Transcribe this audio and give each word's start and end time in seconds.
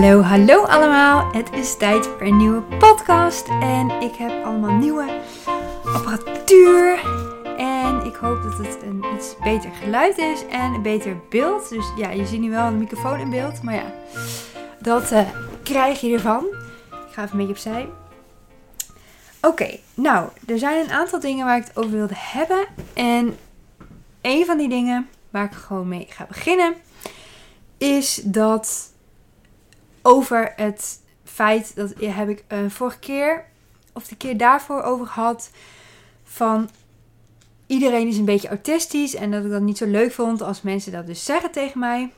Hallo, 0.00 0.22
hallo 0.22 0.64
allemaal. 0.64 1.32
Het 1.32 1.52
is 1.52 1.76
tijd 1.76 2.06
voor 2.06 2.20
een 2.20 2.36
nieuwe 2.36 2.62
podcast. 2.62 3.48
En 3.48 3.90
ik 3.90 4.14
heb 4.14 4.44
allemaal 4.44 4.72
nieuwe 4.72 5.20
apparatuur. 5.84 7.00
En 7.56 8.04
ik 8.04 8.14
hoop 8.14 8.42
dat 8.42 8.58
het 8.58 8.82
een 8.82 9.04
iets 9.14 9.34
beter 9.42 9.70
geluid 9.70 10.18
is 10.18 10.46
en 10.46 10.74
een 10.74 10.82
beter 10.82 11.16
beeld. 11.28 11.68
Dus 11.68 11.92
ja, 11.96 12.10
je 12.10 12.26
ziet 12.26 12.40
nu 12.40 12.50
wel 12.50 12.66
een 12.66 12.78
microfoon 12.78 13.18
in 13.18 13.30
beeld. 13.30 13.62
Maar 13.62 13.74
ja, 13.74 13.92
dat 14.78 15.12
uh, 15.12 15.28
krijg 15.62 16.00
je 16.00 16.12
ervan. 16.12 16.44
Ik 16.90 17.12
ga 17.12 17.22
even 17.22 17.40
een 17.40 17.46
beetje 17.46 17.70
opzij. 17.70 17.88
Oké, 19.42 19.78
nou, 19.94 20.28
er 20.46 20.58
zijn 20.58 20.84
een 20.84 20.92
aantal 20.92 21.20
dingen 21.20 21.46
waar 21.46 21.56
ik 21.56 21.64
het 21.64 21.76
over 21.76 21.90
wilde 21.90 22.16
hebben. 22.16 22.66
En 22.94 23.38
een 24.20 24.44
van 24.44 24.58
die 24.58 24.68
dingen 24.68 25.08
waar 25.30 25.44
ik 25.44 25.52
gewoon 25.52 25.88
mee 25.88 26.06
ga 26.08 26.26
beginnen 26.28 26.74
is 27.78 28.20
dat 28.24 28.89
over 30.02 30.52
het 30.56 31.00
feit 31.24 31.74
dat 31.74 31.92
heb 32.00 32.28
ik 32.28 32.44
uh, 32.48 32.58
vorige 32.68 32.98
keer 32.98 33.44
of 33.92 34.06
de 34.06 34.16
keer 34.16 34.36
daarvoor 34.36 34.82
over 34.82 35.06
gehad 35.06 35.50
van 36.24 36.70
iedereen 37.66 38.08
is 38.08 38.18
een 38.18 38.24
beetje 38.24 38.48
autistisch 38.48 39.14
en 39.14 39.30
dat 39.30 39.44
ik 39.44 39.50
dat 39.50 39.60
niet 39.60 39.78
zo 39.78 39.86
leuk 39.86 40.12
vond 40.12 40.42
als 40.42 40.62
mensen 40.62 40.92
dat 40.92 41.06
dus 41.06 41.24
zeggen 41.24 41.50
tegen 41.50 41.78
mij. 41.78 42.12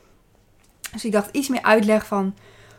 Dus 0.92 1.05
ik 1.05 1.12
dacht 1.12 1.36
iets 1.36 1.48
meer 1.48 1.62
uitleg 1.62 2.06
van 2.06 2.34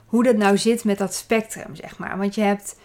hoe 0.06 0.24
dat 0.24 0.36
nou 0.36 0.58
zit 0.58 0.84
met 0.84 0.98
dat 0.98 1.14
spectrum, 1.14 1.76
zeg 1.76 1.98
maar. 1.98 2.18
Want 2.18 2.36
je 2.36 2.42
hebt 2.42 2.76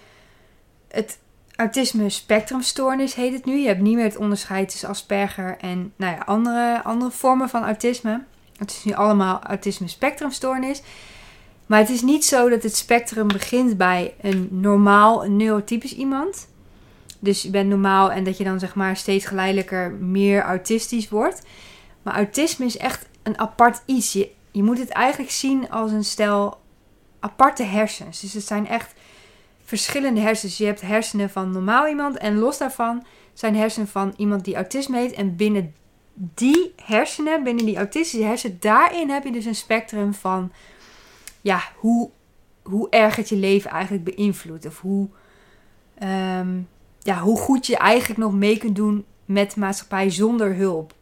het 0.88 1.18
autisme 1.56 2.10
spectrumstoornis 2.10 3.14
heet 3.14 3.32
het 3.32 3.44
nu. 3.44 3.56
Je 3.56 3.66
hebt 3.66 3.80
niet 3.80 3.94
meer 3.94 4.04
het 4.04 4.16
onderscheid 4.16 4.68
tussen 4.68 4.88
Asperger 4.88 5.56
en 5.60 5.92
nou 5.96 6.16
ja, 6.16 6.22
andere, 6.24 6.82
andere 6.82 7.10
vormen 7.10 7.48
van 7.48 7.64
autisme. 7.64 8.22
Het 8.56 8.70
is 8.70 8.84
nu 8.84 8.92
allemaal 8.92 9.42
autisme 9.42 9.88
spectrumstoornis. 9.88 10.82
Maar 11.68 11.78
het 11.78 11.90
is 11.90 12.02
niet 12.02 12.24
zo 12.24 12.48
dat 12.48 12.62
het 12.62 12.76
spectrum 12.76 13.26
begint 13.26 13.76
bij 13.76 14.14
een 14.20 14.48
normaal, 14.50 15.22
neurotypisch 15.22 15.94
iemand. 15.94 16.48
Dus 17.18 17.42
je 17.42 17.50
bent 17.50 17.68
normaal 17.68 18.12
en 18.12 18.24
dat 18.24 18.38
je 18.38 18.44
dan 18.44 18.58
zeg 18.58 18.74
maar 18.74 18.96
steeds 18.96 19.24
geleidelijker 19.24 19.92
meer 19.92 20.42
autistisch 20.42 21.08
wordt. 21.08 21.42
Maar 22.02 22.14
autisme 22.14 22.64
is 22.64 22.76
echt 22.76 23.06
een 23.22 23.38
apart 23.38 23.82
iets. 23.84 24.12
Je, 24.12 24.30
je 24.50 24.62
moet 24.62 24.78
het 24.78 24.88
eigenlijk 24.88 25.30
zien 25.30 25.70
als 25.70 25.92
een 25.92 26.04
stel 26.04 26.60
aparte 27.20 27.62
hersens. 27.62 28.20
Dus 28.20 28.32
het 28.32 28.46
zijn 28.46 28.68
echt 28.68 28.94
verschillende 29.64 30.20
hersens. 30.20 30.58
Je 30.58 30.64
hebt 30.64 30.80
hersenen 30.80 31.30
van 31.30 31.50
normaal 31.50 31.88
iemand 31.88 32.18
en 32.18 32.38
los 32.38 32.58
daarvan 32.58 33.04
zijn 33.32 33.56
hersenen 33.56 33.88
van 33.88 34.14
iemand 34.16 34.44
die 34.44 34.54
autisme 34.54 34.98
heeft. 34.98 35.14
En 35.14 35.36
binnen 35.36 35.74
die 36.14 36.72
hersenen, 36.84 37.42
binnen 37.42 37.64
die 37.64 37.76
autistische 37.76 38.26
hersenen, 38.26 38.56
daarin 38.60 39.10
heb 39.10 39.24
je 39.24 39.32
dus 39.32 39.44
een 39.44 39.54
spectrum 39.54 40.14
van 40.14 40.52
ja, 41.40 41.62
hoe, 41.76 42.10
hoe 42.62 42.90
erg 42.90 43.16
het 43.16 43.28
je 43.28 43.36
leven 43.36 43.70
eigenlijk 43.70 44.04
beïnvloedt. 44.04 44.66
Of 44.66 44.80
hoe, 44.80 45.08
ehm, 45.98 46.58
ja, 46.98 47.20
hoe 47.20 47.38
goed 47.38 47.66
je 47.66 47.76
eigenlijk 47.76 48.20
nog 48.20 48.32
mee 48.32 48.58
kunt 48.58 48.76
doen 48.76 49.04
met 49.24 49.52
de 49.54 49.60
maatschappij 49.60 50.10
zonder 50.10 50.54
hulp. 50.54 50.94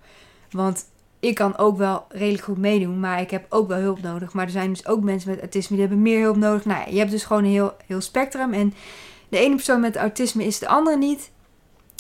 Want 0.51 0.87
ik 1.21 1.35
kan 1.35 1.59
ook 1.59 1.77
wel 1.77 2.07
redelijk 2.09 2.43
goed 2.43 2.59
meedoen, 2.59 3.01
maar 3.01 3.21
ik 3.21 3.31
heb 3.31 3.47
ook 3.49 3.69
wel 3.69 3.79
hulp 3.79 4.03
nodig. 4.03 4.33
Maar 4.33 4.45
er 4.45 4.51
zijn 4.51 4.69
dus 4.69 4.87
ook 4.87 5.03
mensen 5.03 5.31
met 5.31 5.41
autisme 5.41 5.77
die 5.77 5.87
hebben 5.87 6.03
meer 6.03 6.23
hulp 6.23 6.37
nodig. 6.37 6.65
Nou 6.65 6.91
je 6.91 6.99
hebt 6.99 7.11
dus 7.11 7.25
gewoon 7.25 7.45
een 7.45 7.51
heel, 7.51 7.77
heel 7.87 8.01
spectrum. 8.01 8.53
En 8.53 8.75
de 9.29 9.39
ene 9.39 9.55
persoon 9.55 9.81
met 9.81 9.97
autisme 9.97 10.45
is 10.45 10.59
de 10.59 10.69
andere 10.69 10.97
niet. 10.97 11.31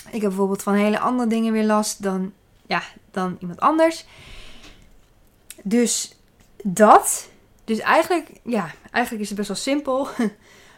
Ik 0.05 0.21
heb 0.21 0.31
bijvoorbeeld 0.31 0.62
van 0.62 0.75
hele 0.75 0.98
andere 0.98 1.28
dingen 1.28 1.53
weer 1.53 1.65
last 1.65 2.03
dan, 2.03 2.33
ja, 2.67 2.83
dan 3.11 3.37
iemand 3.41 3.61
anders. 3.61 4.06
Dus 5.62 6.19
dat. 6.62 7.31
Dus 7.67 7.78
eigenlijk, 7.78 8.31
ja, 8.45 8.70
eigenlijk 8.91 9.22
is 9.22 9.28
het 9.28 9.39
best 9.39 9.48
wel 9.48 9.56
simpel. 9.56 10.09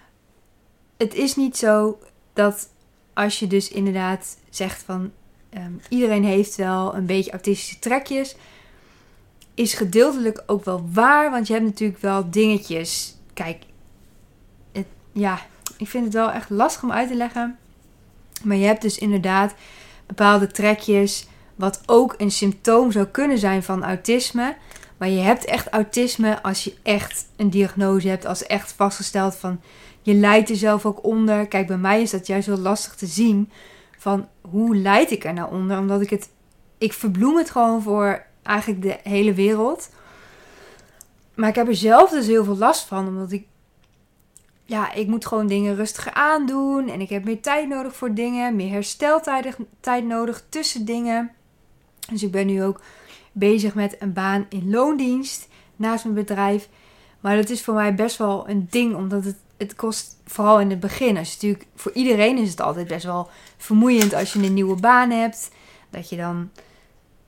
het 0.96 1.14
is 1.14 1.36
niet 1.36 1.56
zo 1.56 1.98
dat 2.32 2.68
als 3.14 3.38
je 3.38 3.46
dus 3.46 3.68
inderdaad 3.68 4.36
zegt 4.50 4.82
van 4.82 5.12
Ehm, 5.50 5.72
iedereen 5.88 6.24
heeft 6.24 6.56
wel 6.56 6.94
een 6.94 7.06
beetje 7.06 7.30
autistische 7.30 7.78
trekjes. 7.78 8.36
Is 9.54 9.74
gedeeltelijk 9.74 10.42
ook 10.46 10.64
wel 10.64 10.88
waar, 10.92 11.30
want 11.30 11.46
je 11.46 11.52
hebt 11.52 11.64
natuurlijk 11.64 12.00
wel 12.00 12.30
dingetjes. 12.30 13.16
Kijk, 13.34 13.62
het, 14.72 14.86
ja, 15.12 15.38
ik 15.76 15.88
vind 15.88 16.04
het 16.04 16.14
wel 16.14 16.30
echt 16.30 16.50
lastig 16.50 16.82
om 16.82 16.92
uit 16.92 17.08
te 17.08 17.14
leggen. 17.14 17.58
Maar 18.44 18.56
je 18.56 18.66
hebt 18.66 18.82
dus 18.82 18.98
inderdaad 18.98 19.54
bepaalde 20.06 20.46
trekjes, 20.46 21.26
wat 21.54 21.82
ook 21.86 22.14
een 22.18 22.30
symptoom 22.30 22.92
zou 22.92 23.06
kunnen 23.06 23.38
zijn 23.38 23.62
van 23.62 23.84
autisme. 23.84 24.56
Maar 24.98 25.08
je 25.08 25.20
hebt 25.20 25.44
echt 25.44 25.68
autisme 25.68 26.42
als 26.42 26.64
je 26.64 26.74
echt 26.82 27.26
een 27.36 27.50
diagnose 27.50 28.08
hebt, 28.08 28.26
als 28.26 28.46
echt 28.46 28.72
vastgesteld 28.72 29.36
van 29.36 29.60
je 30.02 30.14
lijdt 30.14 30.50
er 30.50 30.56
zelf 30.56 30.86
ook 30.86 31.04
onder. 31.04 31.46
Kijk, 31.46 31.66
bij 31.66 31.76
mij 31.76 32.02
is 32.02 32.10
dat 32.10 32.26
juist 32.26 32.46
wel 32.46 32.58
lastig 32.58 32.94
te 32.94 33.06
zien 33.06 33.50
van 33.98 34.28
hoe 34.40 34.76
leid 34.76 35.10
ik 35.10 35.24
er 35.24 35.32
nou 35.32 35.52
onder? 35.52 35.78
Omdat 35.78 36.00
ik 36.00 36.10
het, 36.10 36.28
ik 36.78 36.92
verbloem 36.92 37.36
het 37.36 37.50
gewoon 37.50 37.82
voor 37.82 38.26
eigenlijk 38.42 38.82
de 38.82 38.98
hele 39.02 39.34
wereld. 39.34 39.90
Maar 41.34 41.48
ik 41.48 41.54
heb 41.54 41.68
er 41.68 41.76
zelf 41.76 42.10
dus 42.10 42.26
heel 42.26 42.44
veel 42.44 42.56
last 42.56 42.86
van, 42.86 43.06
omdat 43.06 43.32
ik, 43.32 43.46
ja, 44.64 44.92
ik 44.92 45.06
moet 45.06 45.26
gewoon 45.26 45.46
dingen 45.46 45.76
rustiger 45.76 46.12
aandoen. 46.12 46.88
En 46.88 47.00
ik 47.00 47.08
heb 47.08 47.24
meer 47.24 47.40
tijd 47.40 47.68
nodig 47.68 47.96
voor 47.96 48.14
dingen, 48.14 48.56
meer 48.56 48.70
hersteltijd 48.70 49.56
tijd 49.80 50.04
nodig 50.04 50.44
tussen 50.48 50.84
dingen. 50.84 51.30
Dus 52.10 52.22
ik 52.22 52.30
ben 52.30 52.46
nu 52.46 52.64
ook 52.64 52.80
bezig 53.38 53.74
met 53.74 53.96
een 53.98 54.12
baan 54.12 54.46
in 54.48 54.70
loondienst 54.70 55.48
naast 55.76 56.04
mijn 56.04 56.16
bedrijf. 56.16 56.68
Maar 57.20 57.36
dat 57.36 57.50
is 57.50 57.62
voor 57.62 57.74
mij 57.74 57.94
best 57.94 58.16
wel 58.16 58.48
een 58.48 58.66
ding, 58.70 58.94
omdat 58.94 59.24
het 59.24 59.36
het 59.58 59.76
kost 59.76 60.16
vooral 60.24 60.60
in 60.60 60.70
het 60.70 60.80
begin. 60.80 61.16
Als 61.16 61.28
je 61.28 61.34
natuurlijk, 61.34 61.66
voor 61.74 61.92
iedereen 61.92 62.38
is 62.38 62.50
het 62.50 62.60
altijd 62.60 62.86
best 62.86 63.04
wel 63.04 63.28
vermoeiend 63.56 64.14
als 64.14 64.32
je 64.32 64.38
een 64.38 64.54
nieuwe 64.54 64.80
baan 64.80 65.10
hebt. 65.10 65.50
Dat 65.90 66.08
je 66.08 66.16
dan, 66.16 66.50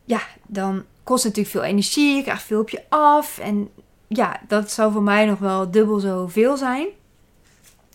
ja, 0.04 0.20
dan 0.46 0.84
kost 1.02 1.24
het 1.24 1.36
natuurlijk 1.36 1.64
veel 1.64 1.72
energie. 1.72 2.16
Je 2.16 2.22
krijgt 2.22 2.42
veel 2.42 2.60
op 2.60 2.70
je 2.70 2.82
af. 2.88 3.38
En 3.38 3.68
ja, 4.06 4.40
dat 4.48 4.70
zou 4.70 4.92
voor 4.92 5.02
mij 5.02 5.26
nog 5.26 5.38
wel 5.38 5.70
dubbel 5.70 5.98
zoveel 5.98 6.56
zijn. 6.56 6.86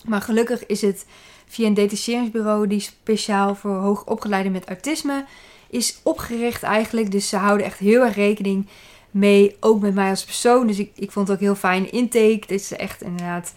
Maar 0.05 0.21
gelukkig 0.21 0.65
is 0.65 0.81
het 0.81 1.05
via 1.45 1.67
een 1.67 1.73
detacheringsbureau 1.73 2.67
die 2.67 2.79
speciaal 2.79 3.55
voor 3.55 3.75
hoogopgeleiden 3.75 4.51
met 4.51 4.67
autisme 4.67 5.25
is 5.69 5.99
opgericht 6.03 6.63
eigenlijk. 6.63 7.11
Dus 7.11 7.29
ze 7.29 7.37
houden 7.37 7.65
echt 7.65 7.79
heel 7.79 8.01
erg 8.01 8.15
rekening 8.15 8.67
mee, 9.11 9.55
ook 9.59 9.81
met 9.81 9.93
mij 9.93 10.09
als 10.09 10.25
persoon. 10.25 10.67
Dus 10.67 10.79
ik, 10.79 10.91
ik 10.95 11.11
vond 11.11 11.27
het 11.27 11.37
ook 11.37 11.43
heel 11.43 11.55
fijn 11.55 11.91
intake. 11.91 12.43
Dit 12.47 12.61
is 12.61 12.71
echt 12.71 13.01
inderdaad 13.01 13.53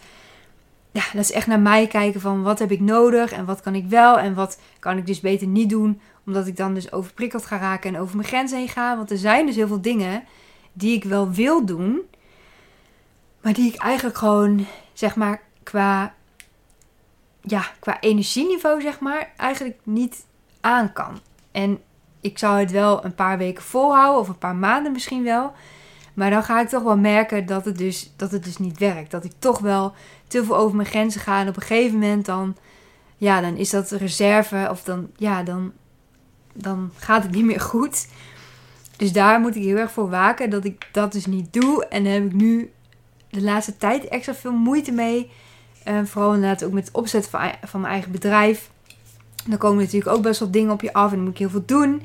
ja, 0.91 1.03
dat 1.13 1.23
is 1.23 1.31
echt 1.31 1.47
naar 1.47 1.59
mij 1.59 1.87
kijken 1.87 2.21
van 2.21 2.43
wat 2.43 2.59
heb 2.59 2.71
ik 2.71 2.79
nodig 2.79 3.31
en 3.31 3.45
wat 3.45 3.61
kan 3.61 3.75
ik 3.75 3.85
wel 3.85 4.19
en 4.19 4.33
wat 4.33 4.59
kan 4.79 4.97
ik 4.97 5.05
dus 5.05 5.19
beter 5.19 5.47
niet 5.47 5.69
doen. 5.69 6.01
Omdat 6.25 6.47
ik 6.47 6.57
dan 6.57 6.73
dus 6.73 6.91
overprikkeld 6.91 7.45
ga 7.45 7.57
raken 7.57 7.95
en 7.95 8.01
over 8.01 8.15
mijn 8.15 8.27
grens 8.27 8.51
heen 8.51 8.67
ga. 8.67 8.97
Want 8.97 9.11
er 9.11 9.17
zijn 9.17 9.45
dus 9.45 9.55
heel 9.55 9.67
veel 9.67 9.81
dingen 9.81 10.23
die 10.73 10.95
ik 10.95 11.03
wel 11.03 11.31
wil 11.31 11.65
doen. 11.65 12.01
Maar 13.41 13.53
die 13.53 13.73
ik 13.73 13.81
eigenlijk 13.81 14.17
gewoon, 14.17 14.65
zeg 14.93 15.15
maar, 15.15 15.41
qua, 15.63 16.13
ja, 17.41 17.65
qua 17.79 17.99
energieniveau, 17.99 18.81
zeg 18.81 18.99
maar, 18.99 19.31
eigenlijk 19.37 19.79
niet 19.83 20.25
aan 20.61 20.93
kan. 20.93 21.19
En 21.51 21.81
ik 22.21 22.37
zou 22.37 22.59
het 22.59 22.71
wel 22.71 23.05
een 23.05 23.15
paar 23.15 23.37
weken 23.37 23.63
volhouden 23.63 24.21
of 24.21 24.27
een 24.27 24.37
paar 24.37 24.55
maanden 24.55 24.91
misschien 24.91 25.23
wel. 25.23 25.53
Maar 26.13 26.29
dan 26.29 26.43
ga 26.43 26.61
ik 26.61 26.69
toch 26.69 26.83
wel 26.83 26.97
merken 26.97 27.45
dat 27.45 27.65
het 27.65 27.77
dus, 27.77 28.13
dat 28.15 28.31
het 28.31 28.43
dus 28.43 28.57
niet 28.57 28.77
werkt. 28.77 29.11
Dat 29.11 29.23
ik 29.23 29.31
toch 29.39 29.59
wel 29.59 29.93
te 30.27 30.45
veel 30.45 30.57
over 30.57 30.75
mijn 30.75 30.87
grenzen 30.87 31.21
ga. 31.21 31.39
En 31.39 31.47
op 31.47 31.55
een 31.55 31.61
gegeven 31.61 31.99
moment 31.99 32.25
dan, 32.25 32.55
ja, 33.17 33.41
dan 33.41 33.57
is 33.57 33.69
dat 33.69 33.91
reserve. 33.91 34.67
Of 34.69 34.83
dan, 34.83 35.09
ja, 35.15 35.43
dan, 35.43 35.71
dan 36.53 36.91
gaat 36.95 37.23
het 37.23 37.31
niet 37.31 37.45
meer 37.45 37.59
goed. 37.59 38.07
Dus 38.97 39.11
daar 39.11 39.39
moet 39.39 39.55
ik 39.55 39.63
heel 39.63 39.77
erg 39.77 39.91
voor 39.91 40.09
waken 40.09 40.49
dat 40.49 40.65
ik 40.65 40.87
dat 40.91 41.11
dus 41.11 41.25
niet 41.25 41.53
doe. 41.53 41.85
En 41.85 42.03
daar 42.03 42.13
heb 42.13 42.25
ik 42.25 42.33
nu 42.33 42.71
de 43.29 43.41
laatste 43.41 43.77
tijd 43.77 44.07
extra 44.07 44.33
veel 44.33 44.51
moeite 44.51 44.91
mee. 44.91 45.31
Uh, 45.87 45.99
vooral 46.03 46.33
inderdaad 46.33 46.63
ook 46.63 46.71
met 46.71 46.87
het 46.87 46.95
opzetten 46.95 47.31
van, 47.31 47.51
van 47.63 47.81
mijn 47.81 47.93
eigen 47.93 48.11
bedrijf. 48.11 48.69
Dan 49.49 49.57
komen 49.57 49.83
natuurlijk 49.83 50.15
ook 50.15 50.21
best 50.21 50.39
wel 50.39 50.51
dingen 50.51 50.71
op 50.71 50.81
je 50.81 50.93
af 50.93 51.09
en 51.09 51.15
dan 51.15 51.25
moet 51.25 51.33
ik 51.33 51.39
heel 51.39 51.49
veel 51.49 51.65
doen. 51.65 52.01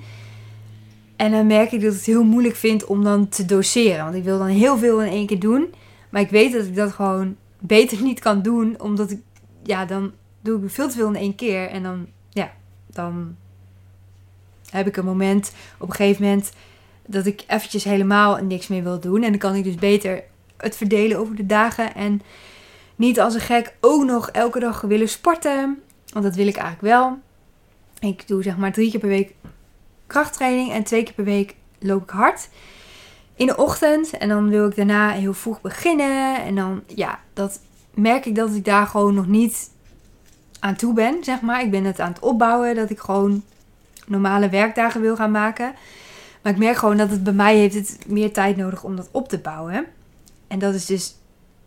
En 1.17 1.31
dan 1.31 1.47
merk 1.47 1.73
ik 1.73 1.81
dat 1.81 1.91
ik 1.91 1.97
het 1.97 2.07
heel 2.07 2.25
moeilijk 2.25 2.57
vind 2.57 2.85
om 2.85 3.05
dan 3.05 3.29
te 3.29 3.45
doseren. 3.45 4.05
Want 4.05 4.17
ik 4.17 4.25
wil 4.25 4.39
dan 4.39 4.47
heel 4.47 4.79
veel 4.79 5.03
in 5.03 5.13
één 5.13 5.27
keer 5.27 5.41
doen. 5.41 5.75
Maar 6.11 6.21
ik 6.21 6.31
weet 6.31 6.53
dat 6.53 6.65
ik 6.65 6.77
dat 6.77 6.93
gewoon 6.93 7.37
beter 7.59 8.03
niet 8.09 8.21
kan 8.21 8.43
doen. 8.43 8.81
Omdat 8.81 9.11
ik, 9.11 9.21
ja, 9.63 9.85
dan 9.85 10.13
doe 10.41 10.63
ik 10.65 10.71
veel 10.71 10.89
te 10.89 10.97
veel 10.97 11.09
in 11.09 11.17
één 11.17 11.35
keer. 11.35 11.69
En 11.69 11.83
dan, 11.83 12.07
ja, 12.31 12.53
dan 12.87 13.37
heb 14.71 14.87
ik 14.87 14.97
een 14.97 15.05
moment, 15.05 15.53
op 15.79 15.89
een 15.89 15.95
gegeven 15.95 16.23
moment, 16.23 16.53
dat 17.07 17.27
ik 17.27 17.45
eventjes 17.47 17.85
helemaal 17.85 18.37
niks 18.37 18.67
meer 18.69 18.83
wil 18.83 19.01
doen. 19.01 19.23
En 19.23 19.31
dan 19.31 19.39
kan 19.39 19.55
ik 19.55 19.65
dus 19.65 19.75
beter 19.75 20.23
het 20.57 20.77
verdelen 20.77 21.19
over 21.19 21.37
de 21.37 21.47
dagen. 21.47 21.95
En 21.95 22.23
niet 22.97 23.21
als 23.21 23.35
een 23.35 23.41
gek 23.41 23.75
ook 23.81 24.05
nog 24.05 24.29
elke 24.31 24.61
dag 24.61 24.81
willen 24.81 25.09
sporten. 25.09 25.83
Want 26.13 26.25
dat 26.25 26.35
wil 26.35 26.47
ik 26.47 26.57
eigenlijk 26.57 26.95
wel. 26.95 27.19
Ik 28.01 28.29
doe 28.29 28.43
zeg 28.43 28.57
maar 28.57 28.73
drie 28.73 28.91
keer 28.91 29.01
per 29.01 29.09
week 29.09 29.35
krachttraining 30.07 30.73
en 30.73 30.85
twee 30.85 31.03
keer 31.03 31.15
per 31.15 31.25
week 31.25 31.55
loop 31.79 32.03
ik 32.03 32.11
hard. 32.11 32.49
in 33.37 33.47
de 33.47 33.57
ochtend. 33.57 34.11
En 34.11 34.29
dan 34.29 34.49
wil 34.49 34.67
ik 34.69 34.77
daarna 34.77 35.11
heel 35.11 35.35
vroeg 35.35 35.61
beginnen. 35.61 36.43
En 36.45 36.55
dan, 36.55 36.83
ja, 36.87 37.21
dat 37.33 37.61
merk 37.95 38.27
ik 38.27 38.35
dat 38.35 38.55
ik 38.55 38.65
daar 38.65 38.87
gewoon 38.87 39.15
nog 39.15 39.27
niet 39.27 39.71
aan 40.59 40.77
toe 40.77 40.95
ben, 40.95 41.25
zeg 41.25 41.41
maar. 41.41 41.63
Ik 41.63 41.71
ben 41.71 41.85
het 41.85 42.01
aan 42.01 42.13
het 42.13 42.23
opbouwen, 42.23 42.75
dat 42.75 42.91
ik 42.91 42.99
gewoon 42.99 43.43
normale 44.07 44.49
werkdagen 44.49 45.01
wil 45.01 45.17
gaan 45.17 45.31
maken. 45.31 45.75
Maar 46.43 46.53
ik 46.53 46.59
merk 46.59 46.77
gewoon 46.77 46.97
dat 46.97 47.11
het 47.11 47.25
bij 47.25 47.33
mij 47.33 47.57
heeft 47.57 47.75
het 47.75 47.99
meer 48.07 48.33
tijd 48.33 48.57
nodig 48.57 48.85
om 48.85 48.97
dat 48.97 49.09
op 49.11 49.29
te 49.29 49.39
bouwen. 49.39 49.87
En 50.49 50.59
dat 50.59 50.75
is 50.75 50.87
dus 50.87 51.17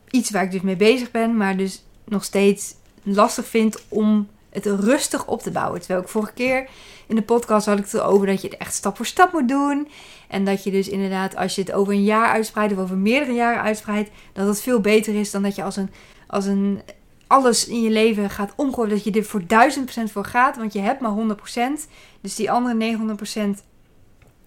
iets 0.10 0.30
waar 0.30 0.44
ik 0.44 0.52
dus 0.52 0.62
mee 0.62 0.76
bezig 0.76 1.12
ben, 1.12 1.38
maar 1.38 1.58
dus 1.58 1.84
nog 2.04 2.24
steeds 2.24 2.76
lastig 3.04 3.48
vind 3.48 3.84
om 3.88 4.28
het 4.50 4.66
rustig 4.66 5.26
op 5.26 5.42
te 5.42 5.52
bouwen. 5.52 5.80
Terwijl 5.80 6.02
ik 6.02 6.08
vorige 6.08 6.34
keer 6.34 6.70
in 7.08 7.16
de 7.16 7.22
podcast 7.22 7.66
had 7.66 7.78
ik 7.78 7.86
het 7.92 8.02
over 8.02 8.28
dat 8.28 8.42
je 8.42 8.48
het 8.48 8.58
echt 8.58 8.74
stap 8.74 8.96
voor 8.96 9.06
stap 9.06 9.34
moet 9.34 9.48
doen. 9.48 9.88
En 10.28 10.46
dat 10.46 10.64
je 10.64 10.72
dus 10.72 10.90
inderdaad, 10.90 11.36
als 11.36 11.56
je 11.56 11.62
het 11.62 11.72
over 11.72 11.94
een 11.94 12.04
jaar 12.04 12.28
uitspreidt 12.28 12.74
of 12.74 12.80
over 12.80 12.98
meerdere 12.98 13.34
jaren 13.34 13.62
uitspreidt, 13.62 14.10
dat 14.34 14.48
het 14.48 14.62
veel 14.62 14.80
beter 14.80 15.16
is 15.16 15.32
dan 15.32 15.44
dat 15.44 15.56
je 15.56 15.64
als 15.64 15.76
een, 15.76 15.90
als 16.28 16.46
een 16.46 16.82
alles 17.28 17.68
in 17.68 17.82
je 17.82 17.90
leven 17.90 18.30
gaat 18.30 18.54
omgooien. 18.56 18.90
Dat 18.90 19.04
je 19.04 19.12
er 19.12 19.24
voor 19.24 19.42
1000% 19.42 20.12
voor 20.12 20.26
gaat. 20.26 20.58
Want 20.58 20.74
je 20.74 20.80
hebt 20.80 21.02
maar 21.02 21.38
100%. 21.80 21.90
Dus 22.22 22.36
die 22.36 22.52
andere 22.52 22.98
900% 23.58 23.64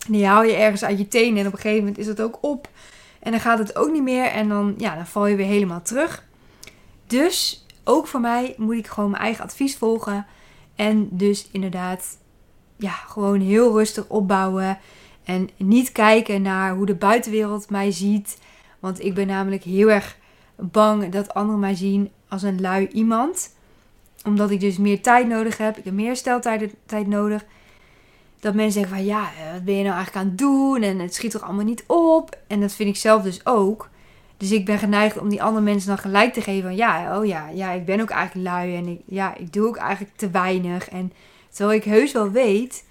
die 0.08 0.26
haal 0.26 0.42
je 0.42 0.54
ergens 0.54 0.84
uit 0.84 0.98
je 0.98 1.08
tenen. 1.08 1.38
En 1.38 1.46
op 1.46 1.52
een 1.52 1.58
gegeven 1.58 1.78
moment 1.78 1.98
is 1.98 2.06
het 2.06 2.20
ook 2.20 2.38
op. 2.40 2.68
En 3.20 3.30
dan 3.30 3.40
gaat 3.40 3.58
het 3.58 3.76
ook 3.76 3.92
niet 3.92 4.02
meer. 4.02 4.24
En 4.24 4.48
dan, 4.48 4.74
ja, 4.78 4.94
dan 4.94 5.06
val 5.06 5.26
je 5.26 5.36
weer 5.36 5.46
helemaal 5.46 5.82
terug. 5.82 6.24
Dus 7.06 7.66
ook 7.84 8.06
voor 8.06 8.20
mij 8.20 8.54
moet 8.56 8.76
ik 8.76 8.86
gewoon 8.86 9.10
mijn 9.10 9.22
eigen 9.22 9.44
advies 9.44 9.76
volgen. 9.76 10.26
En 10.74 11.08
dus 11.10 11.48
inderdaad, 11.52 12.18
ja, 12.76 12.92
gewoon 12.92 13.40
heel 13.40 13.72
rustig 13.72 14.08
opbouwen. 14.08 14.78
En 15.24 15.48
niet 15.56 15.92
kijken 15.92 16.42
naar 16.42 16.74
hoe 16.74 16.86
de 16.86 16.94
buitenwereld 16.94 17.70
mij 17.70 17.90
ziet. 17.90 18.38
Want 18.78 19.04
ik 19.04 19.14
ben 19.14 19.26
namelijk 19.26 19.62
heel 19.62 19.90
erg 19.90 20.16
bang 20.56 21.08
dat 21.08 21.34
anderen 21.34 21.60
mij 21.60 21.74
zien 21.74 22.10
als 22.28 22.42
een 22.42 22.60
lui 22.60 22.88
iemand. 22.88 23.54
Omdat 24.24 24.50
ik 24.50 24.60
dus 24.60 24.76
meer 24.76 25.02
tijd 25.02 25.26
nodig 25.28 25.58
heb. 25.58 25.76
Ik 25.76 25.84
heb 25.84 25.94
meer 25.94 26.16
steltijd 26.16 26.74
tijd 26.86 27.06
nodig. 27.06 27.44
Dat 28.40 28.54
mensen 28.54 28.80
zeggen 28.80 28.96
van 28.96 29.04
ja, 29.04 29.22
eh, 29.22 29.52
wat 29.52 29.64
ben 29.64 29.74
je 29.74 29.82
nou 29.82 29.94
eigenlijk 29.94 30.24
aan 30.24 30.30
het 30.30 30.38
doen? 30.38 30.82
En 30.82 30.98
het 30.98 31.14
schiet 31.14 31.30
toch 31.30 31.42
allemaal 31.42 31.64
niet 31.64 31.84
op? 31.86 32.38
En 32.46 32.60
dat 32.60 32.72
vind 32.72 32.88
ik 32.88 32.96
zelf 32.96 33.22
dus 33.22 33.46
ook. 33.46 33.88
Dus 34.40 34.52
ik 34.52 34.64
ben 34.64 34.78
geneigd 34.78 35.18
om 35.18 35.28
die 35.28 35.42
andere 35.42 35.64
mensen 35.64 35.88
dan 35.88 35.98
gelijk 35.98 36.32
te 36.32 36.40
geven 36.40 36.62
van 36.62 36.76
ja, 36.76 37.18
oh 37.18 37.26
ja, 37.26 37.48
ja, 37.48 37.70
ik 37.70 37.84
ben 37.84 38.00
ook 38.00 38.10
eigenlijk 38.10 38.48
lui. 38.48 38.76
En 38.76 38.86
ik, 38.86 39.00
ja, 39.06 39.34
ik 39.36 39.52
doe 39.52 39.66
ook 39.66 39.76
eigenlijk 39.76 40.16
te 40.16 40.30
weinig. 40.30 40.88
En 40.88 41.12
terwijl 41.48 41.78
ik 41.78 41.84
heus 41.84 42.12
wel 42.12 42.30
weet, 42.30 42.84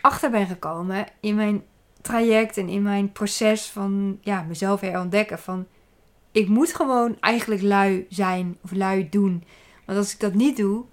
achter 0.00 0.30
ben 0.30 0.46
gekomen 0.46 1.06
in 1.20 1.34
mijn 1.34 1.62
traject 2.00 2.56
en 2.56 2.68
in 2.68 2.82
mijn 2.82 3.12
proces 3.12 3.66
van 3.66 4.18
ja, 4.20 4.44
mezelf 4.48 4.80
herontdekken. 4.80 5.38
Van 5.38 5.66
ik 6.32 6.48
moet 6.48 6.74
gewoon 6.74 7.16
eigenlijk 7.20 7.62
lui 7.62 8.06
zijn 8.08 8.56
of 8.62 8.72
lui 8.72 9.08
doen. 9.10 9.44
Want 9.86 9.98
als 9.98 10.12
ik 10.12 10.20
dat 10.20 10.34
niet 10.34 10.56
doe, 10.56 10.84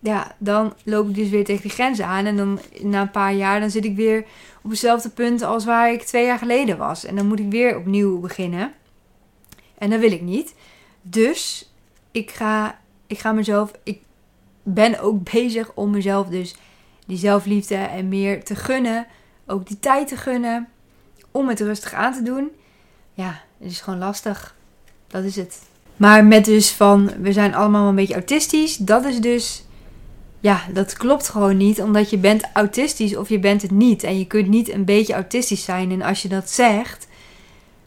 ja, 0.00 0.34
dan 0.38 0.74
loop 0.84 1.08
ik 1.08 1.14
dus 1.14 1.28
weer 1.28 1.44
tegen 1.44 1.62
die 1.62 1.70
grenzen 1.70 2.06
aan. 2.06 2.24
En 2.24 2.36
dan 2.36 2.60
na 2.80 3.00
een 3.00 3.10
paar 3.10 3.34
jaar, 3.34 3.60
dan 3.60 3.70
zit 3.70 3.84
ik 3.84 3.96
weer 3.96 4.24
op 4.62 4.70
hetzelfde 4.70 5.08
punt 5.08 5.42
als 5.42 5.64
waar 5.64 5.92
ik 5.92 6.02
twee 6.02 6.24
jaar 6.24 6.38
geleden 6.38 6.78
was. 6.78 7.04
En 7.04 7.16
dan 7.16 7.26
moet 7.26 7.40
ik 7.40 7.50
weer 7.50 7.76
opnieuw 7.76 8.20
beginnen. 8.20 8.72
En 9.78 9.90
dat 9.90 10.00
wil 10.00 10.12
ik 10.12 10.22
niet. 10.22 10.54
Dus 11.02 11.70
ik 12.10 12.30
ga, 12.30 12.78
ik 13.06 13.18
ga 13.18 13.32
mezelf, 13.32 13.72
ik 13.82 14.00
ben 14.62 15.00
ook 15.00 15.32
bezig 15.32 15.72
om 15.74 15.90
mezelf 15.90 16.28
dus 16.28 16.56
die 17.06 17.18
zelfliefde 17.18 17.74
en 17.74 18.08
meer 18.08 18.44
te 18.44 18.54
gunnen. 18.54 19.06
Ook 19.46 19.66
die 19.66 19.80
tijd 19.80 20.08
te 20.08 20.16
gunnen 20.16 20.68
om 21.30 21.48
het 21.48 21.60
rustig 21.60 21.92
aan 21.92 22.12
te 22.12 22.22
doen. 22.22 22.50
Ja, 23.14 23.42
het 23.58 23.70
is 23.70 23.80
gewoon 23.80 23.98
lastig. 23.98 24.54
Dat 25.06 25.24
is 25.24 25.36
het. 25.36 25.62
Maar 25.96 26.24
met 26.24 26.44
dus 26.44 26.70
van, 26.70 27.10
we 27.20 27.32
zijn 27.32 27.54
allemaal 27.54 27.88
een 27.88 27.94
beetje 27.94 28.14
autistisch. 28.14 28.76
Dat 28.76 29.04
is 29.04 29.20
dus, 29.20 29.64
ja, 30.40 30.60
dat 30.72 30.92
klopt 30.92 31.28
gewoon 31.28 31.56
niet. 31.56 31.82
Omdat 31.82 32.10
je 32.10 32.18
bent 32.18 32.48
autistisch 32.52 33.16
of 33.16 33.28
je 33.28 33.38
bent 33.38 33.62
het 33.62 33.70
niet. 33.70 34.02
En 34.02 34.18
je 34.18 34.26
kunt 34.26 34.48
niet 34.48 34.68
een 34.68 34.84
beetje 34.84 35.14
autistisch 35.14 35.64
zijn. 35.64 35.90
En 35.90 36.02
als 36.02 36.22
je 36.22 36.28
dat 36.28 36.50
zegt, 36.50 37.06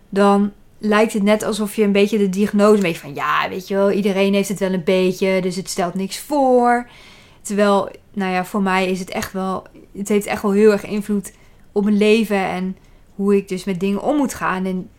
dan 0.09 0.51
lijkt 0.80 1.14
het 1.14 1.24
net 1.24 1.44
alsof 1.44 1.76
je 1.76 1.84
een 1.84 1.92
beetje 1.92 2.18
de 2.18 2.30
diagnose 2.30 2.81
weet 2.81 2.98
van, 2.98 3.14
ja, 3.14 3.50
weet 3.50 3.68
je 3.68 3.76
wel, 3.76 3.92
iedereen 3.92 4.34
heeft 4.34 4.50
het 4.50 4.60
wel 4.60 4.74
een 4.74 4.84
beetje. 4.84 5.42
Dus 5.42 5.56
het 5.56 5.70
stelt 5.70 5.94
niks 5.94 6.20
voor. 6.20 6.90
Terwijl, 7.42 7.90
nou 8.14 8.34
ja, 8.34 8.46
voor 8.46 8.62
mij 8.62 8.90
is 8.90 9.00
het 9.00 9.10
echt 9.10 9.34
wel, 9.34 9.64
het 9.98 10.10
heeft 10.10 10.26
echt 10.26 10.42
wel 10.42 10.52
heel 10.52 10.72
erg 10.72 10.86
invloed 10.86 11.34
op 11.72 11.84
mijn 11.84 11.98
leven. 11.98 12.46
En 12.46 12.78
hoe 13.16 13.36
ik 13.36 13.48
dus 13.48 13.64
met 13.64 13.80
dingen 13.80 14.02
om 14.02 14.18
moet 14.18 14.34
gaan. 14.34 14.66
En 14.66 14.90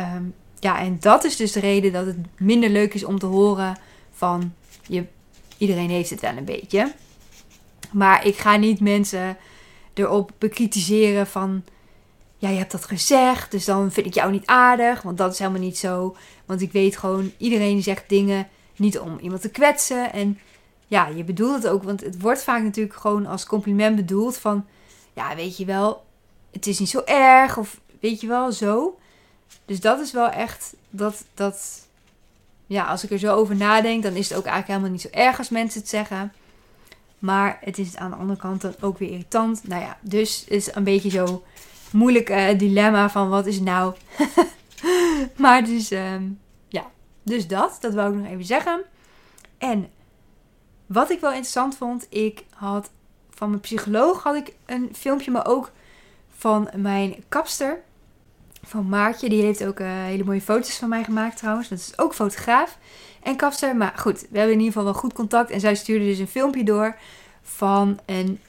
Ehm, 0.00 0.24
ja, 0.58 0.80
en 0.80 0.96
dat 1.00 1.24
is 1.24 1.36
dus 1.36 1.52
de 1.52 1.60
reden 1.60 1.92
dat 1.92 2.06
het 2.06 2.16
minder 2.38 2.70
leuk 2.70 2.94
is 2.94 3.04
om 3.04 3.18
te 3.18 3.26
horen 3.26 3.76
van 4.12 4.54
je, 4.86 5.04
iedereen 5.58 5.90
heeft 5.90 6.10
het 6.10 6.20
wel 6.20 6.36
een 6.36 6.44
beetje. 6.44 6.92
Maar 7.92 8.26
ik 8.26 8.36
ga 8.36 8.56
niet 8.56 8.80
mensen 8.80 9.36
erop 9.94 10.32
bekritiseren 10.38 11.26
van 11.26 11.64
ja, 12.40 12.48
je 12.48 12.58
hebt 12.58 12.72
dat 12.72 12.84
gezegd, 12.84 13.50
dus 13.50 13.64
dan 13.64 13.92
vind 13.92 14.06
ik 14.06 14.14
jou 14.14 14.30
niet 14.30 14.46
aardig, 14.46 15.02
want 15.02 15.18
dat 15.18 15.32
is 15.32 15.38
helemaal 15.38 15.60
niet 15.60 15.78
zo. 15.78 16.16
Want 16.46 16.60
ik 16.60 16.72
weet 16.72 16.96
gewoon, 16.96 17.32
iedereen 17.36 17.82
zegt 17.82 18.08
dingen 18.08 18.48
niet 18.76 18.98
om 18.98 19.18
iemand 19.18 19.40
te 19.40 19.50
kwetsen. 19.50 20.12
En 20.12 20.38
ja, 20.86 21.06
je 21.06 21.24
bedoelt 21.24 21.62
het 21.62 21.72
ook, 21.72 21.82
want 21.82 22.00
het 22.00 22.20
wordt 22.20 22.42
vaak 22.42 22.62
natuurlijk 22.62 22.96
gewoon 22.96 23.26
als 23.26 23.46
compliment 23.46 23.96
bedoeld 23.96 24.36
van, 24.36 24.66
ja, 25.12 25.34
weet 25.36 25.56
je 25.56 25.64
wel, 25.64 26.04
het 26.50 26.66
is 26.66 26.78
niet 26.78 26.88
zo 26.88 27.02
erg, 27.04 27.56
of 27.56 27.80
weet 28.00 28.20
je 28.20 28.26
wel, 28.26 28.52
zo. 28.52 28.98
Dus 29.64 29.80
dat 29.80 30.00
is 30.00 30.12
wel 30.12 30.28
echt 30.28 30.74
dat, 30.90 31.24
dat, 31.34 31.86
ja, 32.66 32.84
als 32.84 33.04
ik 33.04 33.10
er 33.10 33.18
zo 33.18 33.34
over 33.34 33.56
nadenk, 33.56 34.02
dan 34.02 34.14
is 34.14 34.28
het 34.28 34.38
ook 34.38 34.44
eigenlijk 34.44 34.66
helemaal 34.66 34.90
niet 34.90 35.00
zo 35.00 35.20
erg 35.20 35.38
als 35.38 35.48
mensen 35.48 35.80
het 35.80 35.88
zeggen. 35.88 36.32
Maar 37.18 37.58
het 37.60 37.78
is 37.78 37.96
aan 37.96 38.10
de 38.10 38.16
andere 38.16 38.38
kant 38.38 38.60
dan 38.60 38.74
ook 38.80 38.98
weer 38.98 39.10
irritant. 39.10 39.68
Nou 39.68 39.82
ja, 39.82 39.98
dus 40.00 40.40
het 40.40 40.50
is 40.50 40.74
een 40.74 40.84
beetje 40.84 41.10
zo 41.10 41.42
moeilijk 41.92 42.30
uh, 42.30 42.58
dilemma 42.58 43.10
van 43.10 43.28
wat 43.28 43.46
is 43.46 43.60
nou. 43.60 43.94
maar 45.36 45.64
dus, 45.64 45.90
um, 45.90 46.40
ja, 46.68 46.90
dus 47.22 47.46
dat, 47.46 47.76
dat 47.80 47.94
wou 47.94 48.12
ik 48.12 48.22
nog 48.22 48.32
even 48.32 48.44
zeggen. 48.44 48.80
En 49.58 49.88
wat 50.86 51.10
ik 51.10 51.20
wel 51.20 51.30
interessant 51.30 51.76
vond, 51.76 52.06
ik 52.08 52.44
had 52.54 52.90
van 53.30 53.48
mijn 53.48 53.60
psycholoog 53.60 54.22
had 54.22 54.34
ik 54.34 54.54
een 54.66 54.88
filmpje, 54.92 55.30
maar 55.30 55.46
ook 55.46 55.70
van 56.36 56.70
mijn 56.76 57.24
kapster 57.28 57.80
van 58.62 58.88
Maartje. 58.88 59.28
Die 59.28 59.42
heeft 59.42 59.64
ook 59.64 59.80
uh, 59.80 59.88
hele 59.88 60.24
mooie 60.24 60.40
foto's 60.40 60.78
van 60.78 60.88
mij 60.88 61.04
gemaakt 61.04 61.36
trouwens. 61.36 61.68
Dat 61.68 61.78
is 61.78 61.98
ook 61.98 62.14
fotograaf 62.14 62.78
en 63.22 63.36
kapster. 63.36 63.76
Maar 63.76 63.92
goed, 63.96 64.20
we 64.20 64.38
hebben 64.38 64.54
in 64.54 64.60
ieder 64.60 64.66
geval 64.66 64.84
wel 64.84 65.00
goed 65.00 65.12
contact. 65.12 65.50
En 65.50 65.60
zij 65.60 65.74
stuurde 65.74 66.04
dus 66.04 66.18
een 66.18 66.28
filmpje 66.28 66.64
door 66.64 66.96
van 67.42 68.00
een, 68.06 68.40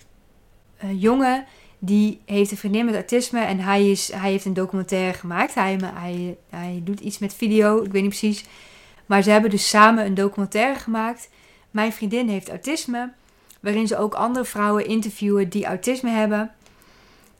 een 0.77 0.97
jongen 0.97 1.45
die 1.83 2.19
heeft 2.25 2.51
een 2.51 2.57
vriendin 2.57 2.85
met 2.85 2.93
autisme. 2.93 3.39
En 3.39 3.59
hij, 3.59 3.89
is, 3.89 4.11
hij 4.11 4.31
heeft 4.31 4.45
een 4.45 4.53
documentaire 4.53 5.17
gemaakt. 5.17 5.53
Hij, 5.53 5.79
hij, 5.93 6.37
hij 6.49 6.81
doet 6.83 6.99
iets 6.99 7.19
met 7.19 7.33
video, 7.33 7.83
ik 7.83 7.91
weet 7.91 8.01
niet 8.01 8.17
precies. 8.19 8.45
Maar 9.05 9.21
ze 9.21 9.29
hebben 9.29 9.49
dus 9.49 9.69
samen 9.69 10.05
een 10.05 10.13
documentaire 10.13 10.79
gemaakt. 10.79 11.29
Mijn 11.71 11.93
vriendin 11.93 12.29
heeft 12.29 12.49
autisme. 12.49 13.11
Waarin 13.59 13.87
ze 13.87 13.97
ook 13.97 14.13
andere 14.13 14.45
vrouwen 14.45 14.85
interviewen 14.85 15.49
die 15.49 15.65
autisme 15.65 16.09
hebben. 16.09 16.51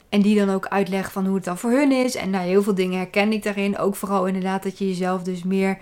En 0.10 0.22
die 0.22 0.40
dan 0.40 0.50
ook 0.50 0.68
uitleggen 0.68 1.12
van 1.12 1.26
hoe 1.26 1.36
het 1.36 1.44
dan 1.44 1.58
voor 1.58 1.72
hun 1.72 1.92
is. 1.92 2.16
En 2.16 2.30
nou, 2.30 2.46
heel 2.46 2.64
veel 2.64 2.76
dingen 2.76 2.98
herken 2.98 3.32
ik 3.32 3.44
daarin. 3.44 3.78
Ook 3.78 3.96
vooral 3.96 4.26
inderdaad 4.26 4.64
dat 4.64 4.78
je 4.78 4.88
jezelf 4.88 5.24
dus 5.24 5.44
meer 5.44 5.78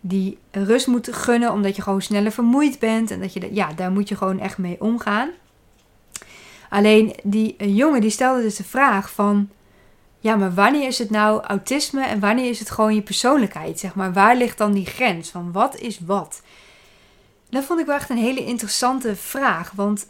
die 0.00 0.38
rust 0.50 0.86
moet 0.86 1.12
gunnen. 1.12 1.52
Omdat 1.52 1.76
je 1.76 1.82
gewoon 1.82 2.02
sneller 2.02 2.32
vermoeid 2.32 2.78
bent. 2.78 3.10
En 3.10 3.20
dat 3.20 3.32
je, 3.32 3.54
ja, 3.54 3.72
daar 3.72 3.90
moet 3.90 4.08
je 4.08 4.16
gewoon 4.16 4.40
echt 4.40 4.58
mee 4.58 4.80
omgaan. 4.80 5.30
Alleen 6.70 7.14
die 7.22 7.74
jongen 7.74 8.00
die 8.00 8.10
stelde 8.10 8.42
dus 8.42 8.56
de 8.56 8.64
vraag 8.64 9.10
van... 9.12 9.48
Ja, 10.22 10.36
maar 10.36 10.54
wanneer 10.54 10.86
is 10.86 10.98
het 10.98 11.10
nou 11.10 11.42
autisme 11.42 12.04
en 12.04 12.20
wanneer 12.20 12.48
is 12.48 12.58
het 12.58 12.70
gewoon 12.70 12.94
je 12.94 13.02
persoonlijkheid? 13.02 13.78
Zeg 13.78 13.94
maar, 13.94 14.12
waar 14.12 14.36
ligt 14.36 14.58
dan 14.58 14.72
die 14.72 14.86
grens 14.86 15.30
van 15.30 15.52
wat 15.52 15.76
is 15.76 16.00
wat? 16.00 16.42
Dat 17.48 17.64
vond 17.64 17.80
ik 17.80 17.86
wel 17.86 17.94
echt 17.94 18.10
een 18.10 18.16
hele 18.16 18.44
interessante 18.44 19.16
vraag. 19.16 19.72
Want 19.74 20.06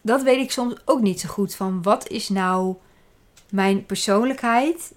dat 0.00 0.22
weet 0.22 0.40
ik 0.40 0.50
soms 0.50 0.74
ook 0.84 1.00
niet 1.00 1.20
zo 1.20 1.28
goed. 1.28 1.54
Van 1.54 1.82
wat 1.82 2.08
is 2.08 2.28
nou 2.28 2.74
mijn 3.50 3.86
persoonlijkheid? 3.86 4.92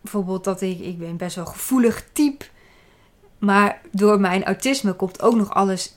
Bijvoorbeeld 0.00 0.44
dat 0.44 0.60
ik, 0.60 0.80
ik 0.80 0.98
ben 0.98 1.16
best 1.16 1.36
wel 1.36 1.46
gevoelig 1.46 2.04
type. 2.12 2.44
Maar 3.38 3.80
door 3.92 4.20
mijn 4.20 4.44
autisme 4.44 4.92
komt 4.92 5.22
ook 5.22 5.34
nog 5.34 5.54
alles 5.54 5.94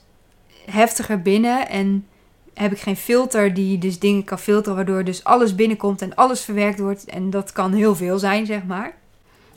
heftiger 0.66 1.22
binnen. 1.22 1.68
En 1.68 2.06
heb 2.54 2.72
ik 2.72 2.80
geen 2.80 2.96
filter 2.96 3.54
die 3.54 3.78
dus 3.78 3.98
dingen 3.98 4.24
kan 4.24 4.38
filteren. 4.38 4.76
Waardoor 4.76 5.04
dus 5.04 5.24
alles 5.24 5.54
binnenkomt 5.54 6.02
en 6.02 6.14
alles 6.14 6.40
verwerkt 6.40 6.78
wordt. 6.78 7.04
En 7.04 7.30
dat 7.30 7.52
kan 7.52 7.72
heel 7.72 7.96
veel 7.96 8.18
zijn, 8.18 8.46
zeg 8.46 8.64
maar. 8.64 8.94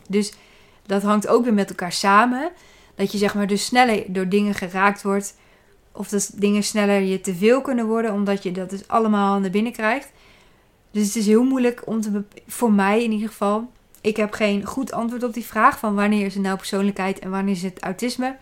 Dus 0.08 0.34
dat 0.86 1.02
hangt 1.04 1.28
ook 1.28 1.44
weer 1.44 1.54
met 1.54 1.70
elkaar 1.70 1.92
samen. 1.92 2.52
Dat 2.96 3.12
je 3.12 3.18
zeg 3.18 3.36
maar 3.36 3.48
dus 3.48 3.66
sneller 3.66 4.04
door 4.08 4.30
dingen 4.30 4.54
geraakt 4.54 5.02
wordt 5.02 5.36
of 5.96 6.08
dat 6.08 6.32
dingen 6.36 6.64
sneller 6.64 7.02
je 7.02 7.22
te 7.22 7.36
veel 7.36 7.62
kunnen 7.62 7.86
worden, 7.86 8.14
omdat 8.14 8.44
je 8.44 8.52
dat 8.52 8.70
dus 8.70 8.88
allemaal 8.88 9.40
naar 9.40 9.50
binnen 9.50 9.72
krijgt. 9.72 10.12
Dus 10.92 11.06
het 11.06 11.16
is 11.16 11.26
heel 11.26 11.44
moeilijk 11.44 11.82
om 11.86 12.02
te, 12.02 12.24
voor 12.48 12.72
mij 12.72 13.04
in 13.04 13.12
ieder 13.12 13.28
geval, 13.28 13.72
Ik 14.02 14.18
heb 14.18 14.34
geen 14.34 14.66
goed 14.66 14.92
antwoord 14.92 15.24
op 15.24 15.34
die 15.34 15.46
vraag 15.46 15.80
van 15.80 15.96
wanneer 15.96 16.26
is 16.26 16.34
het 16.34 16.44
nou 16.44 16.58
persoonlijkheid 16.58 17.20
en 17.20 17.30
wanneer 17.30 17.56
is 17.56 17.64
het 17.64 17.82
autisme. 17.82 18.36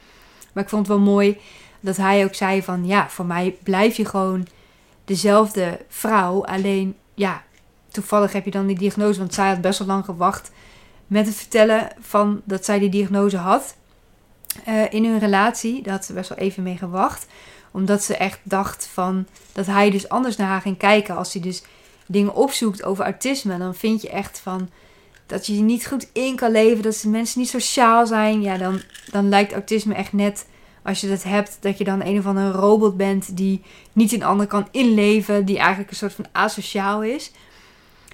Maar 0.53 0.63
ik 0.63 0.69
vond 0.69 0.87
het 0.87 0.95
wel 0.95 1.05
mooi 1.05 1.37
dat 1.83 1.97
hij 1.97 2.23
ook 2.23 2.35
zei 2.35 2.63
van 2.63 2.85
ja, 2.85 3.09
voor 3.09 3.25
mij 3.25 3.55
blijf 3.63 3.95
je 3.95 4.05
gewoon 4.05 4.47
dezelfde 5.05 5.79
vrouw. 5.87 6.45
Alleen 6.45 6.95
ja, 7.13 7.43
toevallig 7.91 8.33
heb 8.33 8.45
je 8.45 8.51
dan 8.51 8.67
die 8.67 8.77
diagnose, 8.77 9.19
want 9.19 9.33
zij 9.33 9.47
had 9.47 9.61
best 9.61 9.79
wel 9.79 9.87
lang 9.87 10.05
gewacht 10.05 10.51
met 11.07 11.25
het 11.25 11.35
vertellen 11.35 11.87
van 11.99 12.41
dat 12.43 12.65
zij 12.65 12.79
die 12.79 12.89
diagnose 12.89 13.37
had 13.37 13.75
uh, 14.67 14.93
in 14.93 15.05
hun 15.05 15.19
relatie. 15.19 15.81
Daar 15.81 15.93
had 15.93 16.05
ze 16.05 16.13
best 16.13 16.29
wel 16.29 16.37
even 16.37 16.63
mee 16.63 16.77
gewacht. 16.77 17.25
Omdat 17.71 18.03
ze 18.03 18.17
echt 18.17 18.39
dacht 18.43 18.89
van 18.93 19.27
dat 19.51 19.65
hij 19.65 19.89
dus 19.89 20.09
anders 20.09 20.35
naar 20.35 20.47
haar 20.47 20.61
ging 20.61 20.77
kijken. 20.77 21.15
Als 21.15 21.33
hij 21.33 21.41
dus 21.41 21.63
dingen 22.05 22.35
opzoekt 22.35 22.83
over 22.83 23.03
autisme, 23.03 23.57
dan 23.57 23.75
vind 23.75 24.01
je 24.01 24.09
echt 24.09 24.39
van 24.39 24.69
dat 25.25 25.47
je 25.47 25.55
je 25.55 25.61
niet 25.61 25.87
goed 25.87 26.09
in 26.13 26.35
kan 26.35 26.51
leven. 26.51 26.83
Dat 26.83 26.95
ze 26.95 27.09
mensen 27.09 27.39
niet 27.39 27.49
sociaal 27.49 28.07
zijn. 28.07 28.41
Ja, 28.41 28.57
dan, 28.57 28.81
dan 29.11 29.29
lijkt 29.29 29.53
autisme 29.53 29.93
echt 29.93 30.13
net 30.13 30.45
als 30.83 31.01
je 31.01 31.07
dat 31.07 31.23
hebt, 31.23 31.57
dat 31.59 31.77
je 31.77 31.83
dan 31.83 32.01
een 32.01 32.17
of 32.17 32.25
andere 32.25 32.51
robot 32.51 32.97
bent 32.97 33.37
die 33.37 33.61
niet 33.93 34.11
in 34.11 34.23
ander 34.23 34.47
kan 34.47 34.67
inleven, 34.71 35.45
die 35.45 35.57
eigenlijk 35.57 35.89
een 35.89 35.95
soort 35.95 36.13
van 36.13 36.25
asociaal 36.31 37.03
is. 37.03 37.31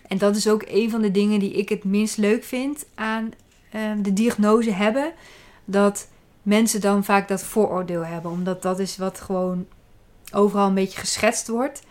En 0.07 0.17
dat 0.17 0.35
is 0.35 0.47
ook 0.47 0.63
een 0.67 0.89
van 0.89 1.01
de 1.01 1.11
dingen 1.11 1.39
die 1.39 1.51
ik 1.51 1.69
het 1.69 1.83
minst 1.83 2.17
leuk 2.17 2.43
vind 2.43 2.85
aan 2.95 3.31
ehm, 3.71 4.01
de 4.01 4.13
diagnose 4.13 4.71
hebben. 4.71 5.11
Dat 5.65 6.07
mensen 6.41 6.81
dan 6.81 7.03
vaak 7.03 7.27
dat 7.27 7.43
vooroordeel 7.43 8.05
hebben, 8.05 8.31
omdat 8.31 8.61
dat 8.61 8.79
is 8.79 8.97
wat 8.97 9.21
gewoon 9.21 9.65
overal 10.33 10.67
een 10.67 10.73
beetje 10.73 10.99
geschetst 10.99 11.47
wordt. 11.47 11.81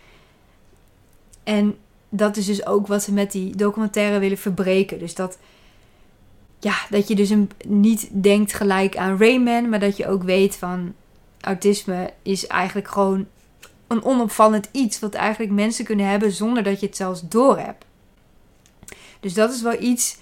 En 1.43 1.77
dat 2.09 2.37
is 2.37 2.45
dus 2.45 2.65
ook 2.65 2.87
wat 2.87 3.03
ze 3.03 3.13
met 3.13 3.31
die 3.31 3.55
documentaire 3.55 4.19
willen 4.19 4.37
verbreken. 4.37 4.99
Dus 4.99 5.15
dat 5.15 5.37
ja, 6.59 6.75
dat 6.89 7.07
je 7.07 7.15
dus 7.15 7.29
een, 7.29 7.51
niet 7.67 8.09
denkt 8.11 8.53
gelijk 8.53 8.97
aan 8.97 9.17
Rayman, 9.17 9.69
maar 9.69 9.79
dat 9.79 9.97
je 9.97 10.07
ook 10.07 10.23
weet 10.23 10.55
van 10.55 10.93
autisme 11.41 12.13
is 12.21 12.47
eigenlijk 12.47 12.87
gewoon 12.87 13.27
een 13.87 14.03
onopvallend 14.03 14.69
iets 14.71 14.99
wat 14.99 15.13
eigenlijk 15.13 15.51
mensen 15.51 15.85
kunnen 15.85 16.07
hebben 16.07 16.31
zonder 16.31 16.63
dat 16.63 16.79
je 16.79 16.85
het 16.85 16.95
zelfs 16.95 17.21
doorhebt. 17.27 17.85
Dus 19.19 19.33
dat 19.33 19.53
is 19.53 19.61
wel 19.61 19.81
iets 19.81 20.17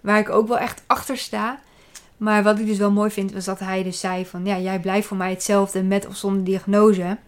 waar 0.00 0.18
ik 0.18 0.28
ook 0.28 0.48
wel 0.48 0.58
echt 0.58 0.82
achter 0.86 1.16
sta. 1.16 1.60
Maar 2.16 2.42
wat 2.42 2.58
ik 2.58 2.66
dus 2.66 2.78
wel 2.78 2.90
mooi 2.90 3.10
vind, 3.10 3.32
was 3.32 3.44
dat 3.44 3.58
hij 3.58 3.82
dus 3.82 4.00
zei 4.00 4.26
van... 4.26 4.44
Ja, 4.44 4.58
jij 4.58 4.80
blijft 4.80 5.06
voor 5.06 5.16
mij 5.16 5.30
hetzelfde 5.30 5.82
met 5.82 6.06
of 6.06 6.16
zonder 6.16 6.44
diagnose. 6.44 7.18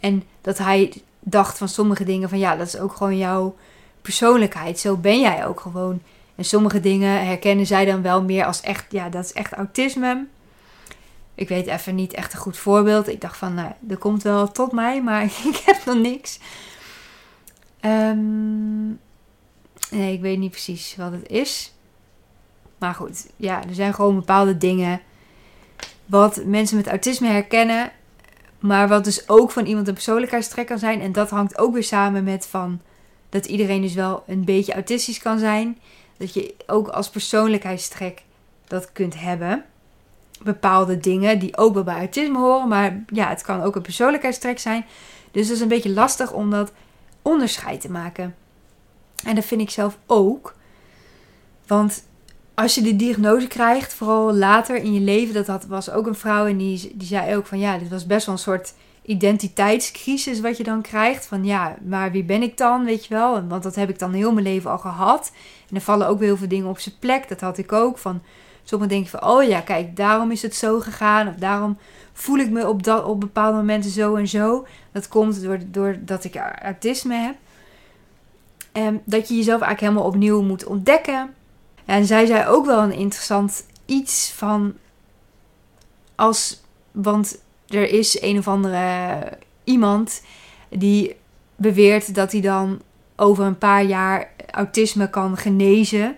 En 0.00 0.22
dat 0.40 0.58
hij 0.58 1.02
dacht 1.20 1.58
van 1.58 1.68
sommige 1.68 2.04
dingen 2.04 2.28
van... 2.28 2.38
Ja, 2.38 2.56
dat 2.56 2.66
is 2.66 2.78
ook 2.78 2.92
gewoon 2.92 3.16
jouw 3.16 3.56
persoonlijkheid. 4.02 4.78
Zo 4.78 4.96
ben 4.96 5.20
jij 5.20 5.46
ook 5.46 5.60
gewoon. 5.60 6.02
En 6.40 6.46
sommige 6.46 6.80
dingen 6.80 7.26
herkennen 7.26 7.66
zij 7.66 7.84
dan 7.84 8.02
wel 8.02 8.22
meer 8.22 8.44
als 8.44 8.60
echt, 8.60 8.86
ja, 8.92 9.08
dat 9.08 9.24
is 9.24 9.32
echt 9.32 9.52
autisme. 9.52 10.26
Ik 11.34 11.48
weet 11.48 11.66
even 11.66 11.94
niet 11.94 12.12
echt 12.12 12.32
een 12.32 12.38
goed 12.38 12.56
voorbeeld. 12.56 13.08
Ik 13.08 13.20
dacht 13.20 13.36
van, 13.36 13.54
nou, 13.54 13.72
dat 13.80 13.98
komt 13.98 14.22
wel 14.22 14.52
tot 14.52 14.72
mij, 14.72 15.02
maar 15.02 15.24
ik 15.52 15.62
heb 15.64 15.84
nog 15.84 15.96
niks. 15.96 16.38
Ehm, 17.80 18.86
nee, 19.90 20.12
ik 20.12 20.20
weet 20.20 20.38
niet 20.38 20.50
precies 20.50 20.96
wat 20.96 21.12
het 21.12 21.28
is. 21.28 21.72
Maar 22.78 22.94
goed, 22.94 23.30
ja, 23.36 23.62
er 23.68 23.74
zijn 23.74 23.94
gewoon 23.94 24.14
bepaalde 24.14 24.56
dingen 24.56 25.00
wat 26.06 26.44
mensen 26.44 26.76
met 26.76 26.88
autisme 26.88 27.28
herkennen. 27.28 27.92
Maar 28.58 28.88
wat 28.88 29.04
dus 29.04 29.28
ook 29.28 29.50
van 29.50 29.66
iemand 29.66 29.88
een 29.88 29.94
persoonlijkheidstrek 29.94 30.66
kan 30.66 30.78
zijn. 30.78 31.00
En 31.00 31.12
dat 31.12 31.30
hangt 31.30 31.58
ook 31.58 31.72
weer 31.72 31.84
samen 31.84 32.24
met 32.24 32.46
van 32.46 32.80
dat 33.28 33.46
iedereen 33.46 33.82
dus 33.82 33.94
wel 33.94 34.22
een 34.26 34.44
beetje 34.44 34.72
autistisch 34.72 35.18
kan 35.18 35.38
zijn 35.38 35.78
dat 36.20 36.34
je 36.34 36.54
ook 36.66 36.88
als 36.88 37.10
persoonlijkheidstrek 37.10 38.22
dat 38.66 38.92
kunt 38.92 39.20
hebben. 39.20 39.64
Bepaalde 40.42 40.98
dingen 40.98 41.38
die 41.38 41.56
ook 41.56 41.74
wel 41.74 41.82
bij 41.82 41.96
autisme 41.96 42.38
horen, 42.38 42.68
maar 42.68 43.04
ja, 43.06 43.28
het 43.28 43.42
kan 43.42 43.62
ook 43.62 43.76
een 43.76 43.82
persoonlijkheidstrek 43.82 44.58
zijn. 44.58 44.84
Dus 45.30 45.46
het 45.46 45.56
is 45.56 45.60
een 45.60 45.68
beetje 45.68 45.90
lastig 45.90 46.32
om 46.32 46.50
dat 46.50 46.72
onderscheid 47.22 47.80
te 47.80 47.90
maken. 47.90 48.34
En 49.24 49.34
dat 49.34 49.44
vind 49.44 49.60
ik 49.60 49.70
zelf 49.70 49.98
ook. 50.06 50.54
Want 51.66 52.04
als 52.54 52.74
je 52.74 52.82
de 52.82 52.96
diagnose 52.96 53.46
krijgt, 53.46 53.94
vooral 53.94 54.34
later 54.34 54.76
in 54.76 54.92
je 54.92 55.00
leven, 55.00 55.44
dat 55.44 55.64
was 55.64 55.90
ook 55.90 56.06
een 56.06 56.14
vrouw 56.14 56.46
en 56.46 56.56
die, 56.56 56.92
die 56.94 57.06
zei 57.06 57.36
ook 57.36 57.46
van 57.46 57.58
ja, 57.58 57.78
dit 57.78 57.88
was 57.88 58.06
best 58.06 58.26
wel 58.26 58.34
een 58.34 58.40
soort 58.40 58.74
identiteitscrisis 59.10 60.40
wat 60.40 60.56
je 60.56 60.62
dan 60.62 60.82
krijgt. 60.82 61.26
Van 61.26 61.44
ja, 61.44 61.76
maar 61.84 62.10
wie 62.10 62.24
ben 62.24 62.42
ik 62.42 62.56
dan, 62.56 62.84
weet 62.84 63.06
je 63.06 63.14
wel? 63.14 63.46
Want 63.46 63.62
dat 63.62 63.74
heb 63.74 63.88
ik 63.88 63.98
dan 63.98 64.12
heel 64.12 64.32
mijn 64.32 64.46
leven 64.46 64.70
al 64.70 64.78
gehad. 64.78 65.32
En 65.68 65.76
er 65.76 65.82
vallen 65.82 66.08
ook 66.08 66.18
weer 66.18 66.28
heel 66.28 66.36
veel 66.36 66.48
dingen 66.48 66.68
op 66.68 66.78
zijn 66.78 66.94
plek. 66.98 67.28
Dat 67.28 67.40
had 67.40 67.58
ik 67.58 67.72
ook. 67.72 67.98
Van, 67.98 68.22
sommigen 68.62 68.94
denken 68.94 69.10
van, 69.10 69.30
oh 69.30 69.42
ja, 69.42 69.60
kijk, 69.60 69.96
daarom 69.96 70.30
is 70.30 70.42
het 70.42 70.54
zo 70.54 70.80
gegaan. 70.80 71.28
Of 71.28 71.34
daarom 71.34 71.78
voel 72.12 72.38
ik 72.38 72.50
me 72.50 72.68
op, 72.68 72.82
dat, 72.82 73.04
op 73.04 73.20
bepaalde 73.20 73.56
momenten 73.56 73.90
zo 73.90 74.14
en 74.14 74.28
zo. 74.28 74.66
Dat 74.92 75.08
komt 75.08 75.42
door, 75.42 75.58
doordat 75.66 76.24
ik 76.24 76.36
autisme 76.62 77.14
heb. 77.14 77.34
En 78.72 79.02
dat 79.04 79.28
je 79.28 79.34
jezelf 79.36 79.60
eigenlijk 79.60 79.80
helemaal 79.80 80.12
opnieuw 80.12 80.42
moet 80.42 80.64
ontdekken. 80.64 81.34
En 81.84 82.06
zij 82.06 82.26
zei 82.26 82.46
ook 82.46 82.66
wel 82.66 82.82
een 82.82 82.92
interessant 82.92 83.64
iets 83.86 84.32
van... 84.32 84.74
Als, 86.14 86.60
want 86.92 87.38
er 87.70 87.90
is 87.90 88.20
een 88.22 88.38
of 88.38 88.48
andere 88.48 89.18
iemand 89.64 90.22
die 90.68 91.16
beweert 91.56 92.14
dat 92.14 92.32
hij 92.32 92.40
dan 92.40 92.80
over 93.16 93.44
een 93.44 93.58
paar 93.58 93.84
jaar 93.84 94.30
autisme 94.50 95.10
kan 95.10 95.36
genezen. 95.36 96.16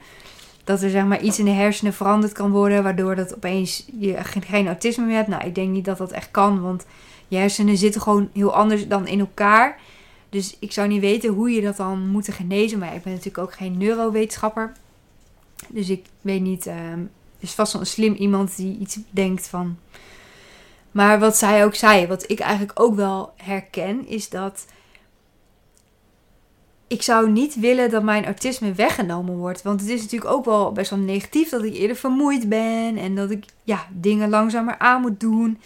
Dat 0.65 0.83
er 0.83 0.91
zeg 0.91 1.05
maar 1.05 1.23
iets 1.23 1.39
in 1.39 1.45
de 1.45 1.51
hersenen 1.51 1.93
veranderd 1.93 2.33
kan 2.33 2.51
worden, 2.51 2.83
waardoor 2.83 3.17
dat 3.17 3.35
opeens 3.35 3.87
je 3.99 4.17
geen 4.47 4.67
autisme 4.67 5.05
meer 5.05 5.17
hebt. 5.17 5.29
Nou, 5.29 5.45
ik 5.45 5.55
denk 5.55 5.71
niet 5.71 5.85
dat 5.85 5.99
dat 5.99 6.13
echt 6.13 6.31
kan, 6.31 6.61
want 6.61 6.87
je 7.29 7.37
hersenen 7.37 7.77
zitten 7.77 8.01
gewoon 8.01 8.31
heel 8.33 8.55
anders 8.55 8.89
dan 8.89 9.07
in 9.07 9.21
elkaar. 9.21 9.79
Dus 10.29 10.57
ik 10.59 10.73
zou 10.73 10.89
niet 10.89 11.01
weten 11.01 11.31
hoe 11.31 11.51
je 11.51 11.61
dat 11.61 11.77
dan 11.77 12.09
moet 12.09 12.33
genezen. 12.33 12.79
Maar 12.79 12.95
ik 12.95 13.03
ben 13.03 13.13
natuurlijk 13.13 13.39
ook 13.39 13.53
geen 13.53 13.79
neurowetenschapper. 13.79 14.73
Dus 15.69 15.89
ik 15.89 16.05
weet 16.21 16.41
niet. 16.41 16.67
Uh, 16.67 16.75
is 17.39 17.53
vast 17.53 17.73
wel 17.73 17.81
een 17.81 17.87
slim 17.87 18.15
iemand 18.15 18.57
die 18.57 18.79
iets 18.79 18.99
denkt 19.11 19.47
van. 19.47 19.77
Maar 20.93 21.19
wat 21.19 21.37
zij 21.37 21.65
ook 21.65 21.75
zei, 21.75 22.07
wat 22.07 22.31
ik 22.31 22.41
eigenlijk 22.41 22.81
ook 22.81 22.95
wel 22.95 23.33
herken, 23.37 24.07
is 24.09 24.29
dat 24.29 24.67
ik 26.93 27.03
zou 27.03 27.31
niet 27.31 27.55
willen 27.61 27.91
dat 27.91 28.03
mijn 28.03 28.25
autisme 28.25 28.73
weggenomen 28.73 29.37
wordt. 29.37 29.63
Want 29.63 29.81
het 29.81 29.91
is 29.91 30.01
natuurlijk 30.03 30.31
ook 30.31 30.45
wel 30.45 30.73
best 30.73 30.91
wel 30.91 30.99
negatief 30.99 31.49
dat 31.49 31.63
ik 31.63 31.75
eerder 31.75 31.97
vermoeid 31.97 32.49
ben. 32.49 32.97
En 32.97 33.15
dat 33.15 33.31
ik 33.31 33.45
ja, 33.65 33.87
dingen 33.91 34.29
langzamer 34.29 34.79
aan 34.79 35.01
moet 35.01 35.21
doen. 35.21 35.61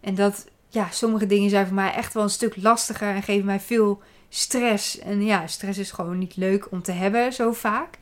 En 0.00 0.14
dat 0.14 0.46
ja, 0.68 0.88
sommige 0.90 1.26
dingen 1.26 1.50
zijn 1.50 1.66
voor 1.66 1.74
mij 1.74 1.92
echt 1.92 2.14
wel 2.14 2.22
een 2.22 2.30
stuk 2.30 2.56
lastiger 2.56 3.14
en 3.14 3.22
geven 3.22 3.46
mij 3.46 3.60
veel 3.60 4.02
stress. 4.28 4.98
En 4.98 5.24
ja, 5.24 5.46
stress 5.46 5.78
is 5.78 5.90
gewoon 5.90 6.18
niet 6.18 6.36
leuk 6.36 6.70
om 6.70 6.82
te 6.82 6.92
hebben 6.92 7.32
zo 7.32 7.52
vaak. 7.52 7.98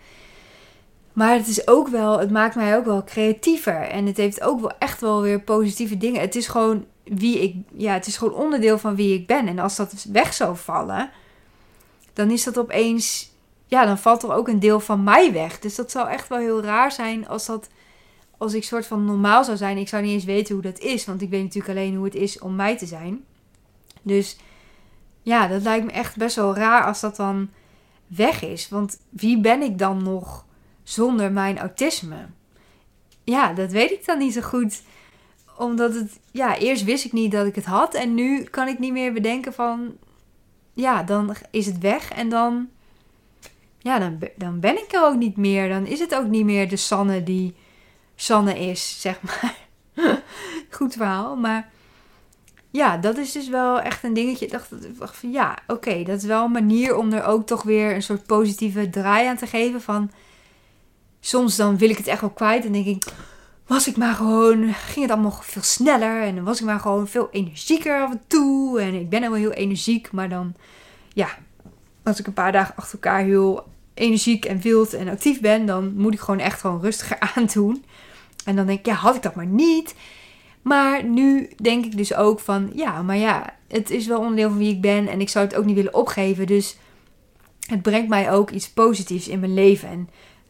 Maar 1.19 1.35
het 1.35 1.49
is 1.49 1.69
ook 1.69 1.89
wel, 1.89 2.19
het 2.19 2.31
maakt 2.31 2.55
mij 2.55 2.77
ook 2.77 2.85
wel 2.85 3.05
creatiever. 3.05 3.81
En 3.81 4.07
het 4.07 4.17
heeft 4.17 4.41
ook 4.41 4.61
wel 4.61 4.73
echt 4.79 5.01
wel 5.01 5.23
weer 5.23 5.41
positieve 5.41 5.97
dingen. 5.97 6.21
Het 6.21 6.35
is 6.35 6.47
gewoon 6.47 6.85
wie 7.05 7.43
ik, 7.43 7.57
ja, 7.77 7.93
het 7.93 8.07
is 8.07 8.17
gewoon 8.17 8.35
onderdeel 8.35 8.79
van 8.79 8.95
wie 8.95 9.15
ik 9.15 9.27
ben. 9.27 9.49
En 9.49 9.59
als 9.59 9.77
dat 9.77 10.07
weg 10.13 10.35
zou 10.35 10.57
vallen, 10.57 11.11
dan 12.13 12.31
is 12.31 12.45
dat 12.45 12.59
opeens, 12.59 13.33
ja, 13.67 13.85
dan 13.85 13.99
valt 13.99 14.23
er 14.23 14.33
ook 14.33 14.49
een 14.49 14.61
deel 14.61 14.81
van 14.81 15.05
mij 15.05 15.33
weg. 15.33 15.59
Dus 15.59 15.75
dat 15.75 15.91
zou 15.91 16.09
echt 16.09 16.29
wel 16.29 16.39
heel 16.39 16.63
raar 16.63 16.93
zijn 16.93 17.29
als 17.29 17.47
dat, 17.47 17.69
als 18.37 18.55
ik 18.55 18.65
soort 18.65 18.87
van 18.87 19.05
normaal 19.05 19.45
zou 19.45 19.57
zijn. 19.57 19.79
Ik 19.79 19.89
zou 19.89 20.03
niet 20.03 20.13
eens 20.13 20.25
weten 20.25 20.55
hoe 20.55 20.63
dat 20.63 20.79
is, 20.79 21.05
want 21.05 21.23
ik 21.23 21.31
weet 21.31 21.43
natuurlijk 21.43 21.79
alleen 21.79 21.95
hoe 21.95 22.05
het 22.05 22.15
is 22.15 22.39
om 22.39 22.57
mij 22.57 22.77
te 22.77 22.87
zijn. 22.87 23.25
Dus 24.03 24.37
ja, 25.23 25.47
dat 25.47 25.63
lijkt 25.63 25.87
me 25.87 25.93
echt 25.93 26.17
best 26.17 26.37
wel 26.37 26.55
raar 26.55 26.85
als 26.85 27.01
dat 27.01 27.17
dan 27.17 27.51
weg 28.07 28.45
is. 28.45 28.69
Want 28.69 28.99
wie 29.09 29.41
ben 29.41 29.63
ik 29.63 29.79
dan 29.79 30.03
nog 30.03 30.47
zonder 30.89 31.33
mijn 31.33 31.59
autisme? 31.59 32.27
Ja, 33.25 33.53
dat 33.53 33.71
weet 33.71 33.91
ik 33.91 34.07
dan 34.07 34.19
niet 34.19 34.33
zo 34.33 34.41
goed. 34.41 34.83
Omdat 35.57 35.95
het, 35.95 36.19
ja, 36.31 36.59
eerst 36.59 36.85
wist 36.85 37.05
ik 37.05 37.13
niet 37.13 37.33
dat 37.33 37.47
ik 37.47 37.55
het 37.55 37.65
had. 37.65 37.95
En 37.95 38.15
nu 38.15 38.43
kan 38.43 38.69
ik 38.69 38.79
niet 38.79 38.93
meer 38.93 39.13
bedenken 39.13 39.53
van, 39.53 39.97
ja, 40.75 41.03
dan 41.03 41.35
is 41.51 41.67
het 41.67 41.79
weg 41.79 42.11
en 42.13 42.29
dan, 42.29 42.69
ja, 43.79 43.99
dan, 43.99 44.19
dan 44.37 44.61
ben 44.61 44.77
ik 44.77 44.93
er 44.93 45.05
ook 45.05 45.17
niet 45.17 45.37
meer. 45.37 45.69
Dan 45.69 45.87
is 45.87 46.01
het 46.01 46.15
ook 46.15 46.27
niet 46.27 46.45
meer 46.45 46.69
de 46.69 46.77
Sanne 46.77 47.23
die 47.23 47.55
Sanne 48.15 48.59
is, 48.59 49.01
zeg 49.01 49.21
maar. 49.23 49.57
Goed 50.71 50.95
verhaal, 50.95 51.37
maar 51.37 51.71
ja, 52.71 52.97
dat 52.97 53.17
is 53.17 53.33
dus 53.33 53.49
wel 53.49 53.81
echt 53.81 54.05
een 54.05 54.15
dingetje. 54.15 54.45
Ik 54.45 54.53
dacht, 54.53 54.69
van 54.99 55.31
ja, 55.31 55.59
oké, 55.67 56.03
dat 56.03 56.17
is 56.17 56.25
wel 56.25 56.45
een 56.45 56.53
manier 56.53 56.97
om 56.97 57.13
er 57.13 57.25
ook 57.25 57.47
toch 57.47 57.63
weer 57.63 57.95
een 57.95 58.03
soort 58.03 58.27
positieve 58.27 58.91
draai 58.91 59.27
aan 59.27 59.37
te 59.37 59.47
geven. 59.47 59.81
Van 59.81 60.11
soms 61.21 61.57
dan 61.57 61.79
wil 61.79 61.91
ik 61.91 61.97
het 61.97 62.07
echt 62.07 62.21
wel 62.21 62.31
kwijt 62.31 62.65
en 62.65 62.73
denk 62.73 62.87
ik, 62.87 63.05
was 63.69 63.89
ik 63.89 63.97
maar 63.97 64.15
gewoon, 64.15 64.75
ging 64.75 65.01
het 65.07 65.11
allemaal 65.11 65.39
veel 65.43 65.63
sneller. 65.63 66.23
En 66.23 66.35
dan 66.35 66.45
was 66.45 66.61
ik 66.61 66.67
maar 66.67 66.81
gewoon 66.81 67.09
veel 67.09 67.29
energieker 67.31 68.01
af 68.01 68.11
en 68.11 68.21
toe. 68.27 68.81
En 68.81 68.95
ik 68.95 69.09
ben 69.09 69.21
wel 69.21 69.35
heel 69.35 69.53
energiek, 69.53 70.13
maar 70.13 70.29
dan, 70.29 70.55
ja, 71.13 71.29
als 72.03 72.19
ik 72.19 72.27
een 72.27 72.33
paar 72.33 72.53
dagen 72.53 72.77
achter 72.77 72.95
elkaar 72.95 73.23
heel 73.23 73.67
energiek 73.95 74.45
en 74.45 74.61
wild 74.61 74.93
en 74.93 75.09
actief 75.09 75.41
ben, 75.41 75.67
dan 75.67 75.95
moet 75.97 76.15
ik 76.15 76.21
gewoon 76.21 76.41
echt 76.41 76.61
gewoon 76.61 76.81
rustiger 76.81 77.19
aandoen. 77.35 77.85
En 78.45 78.57
dan 78.57 78.67
denk 78.67 78.79
ik, 78.79 78.87
ja, 78.87 78.95
had 78.95 79.15
ik 79.15 79.23
dat 79.23 79.35
maar 79.35 79.47
niet. 79.47 79.95
Maar 80.63 81.05
nu 81.05 81.51
denk 81.57 81.85
ik 81.85 81.97
dus 81.97 82.15
ook 82.15 82.41
van, 82.41 82.71
ja, 82.75 83.03
maar 83.03 83.17
ja, 83.17 83.55
het 83.69 83.91
is 83.91 84.07
wel 84.07 84.19
onderdeel 84.19 84.49
van 84.49 84.59
wie 84.59 84.75
ik 84.75 84.81
ben 84.81 85.09
en 85.09 85.21
ik 85.21 85.29
zou 85.29 85.45
het 85.45 85.55
ook 85.55 85.65
niet 85.65 85.77
willen 85.77 85.95
opgeven. 85.95 86.47
Dus 86.47 86.77
het 87.67 87.83
brengt 87.83 88.09
mij 88.09 88.33
ook 88.33 88.51
iets 88.51 88.71
positiefs 88.71 89.29
in 89.29 89.41
mijn 89.41 89.55
leven. 89.55 89.89
En 89.89 90.09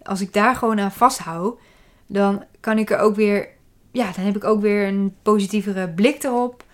als 0.09 0.21
ik 0.21 0.33
daar 0.33 0.57
gewoon 0.57 0.81
aan 0.81 0.93
vasthoud, 0.93 1.59
dan 2.07 2.45
kan 2.61 2.79
ik 2.79 2.91
er 2.91 2.99
ook 2.99 3.17
weer, 3.17 3.49
ja, 3.93 4.11
dan 4.13 4.25
heb 4.25 4.37
ik 4.37 4.45
ook 4.45 4.61
weer 4.61 4.87
een 4.87 5.15
positievere 5.23 5.89
blik 5.89 6.23
erop. 6.23 6.65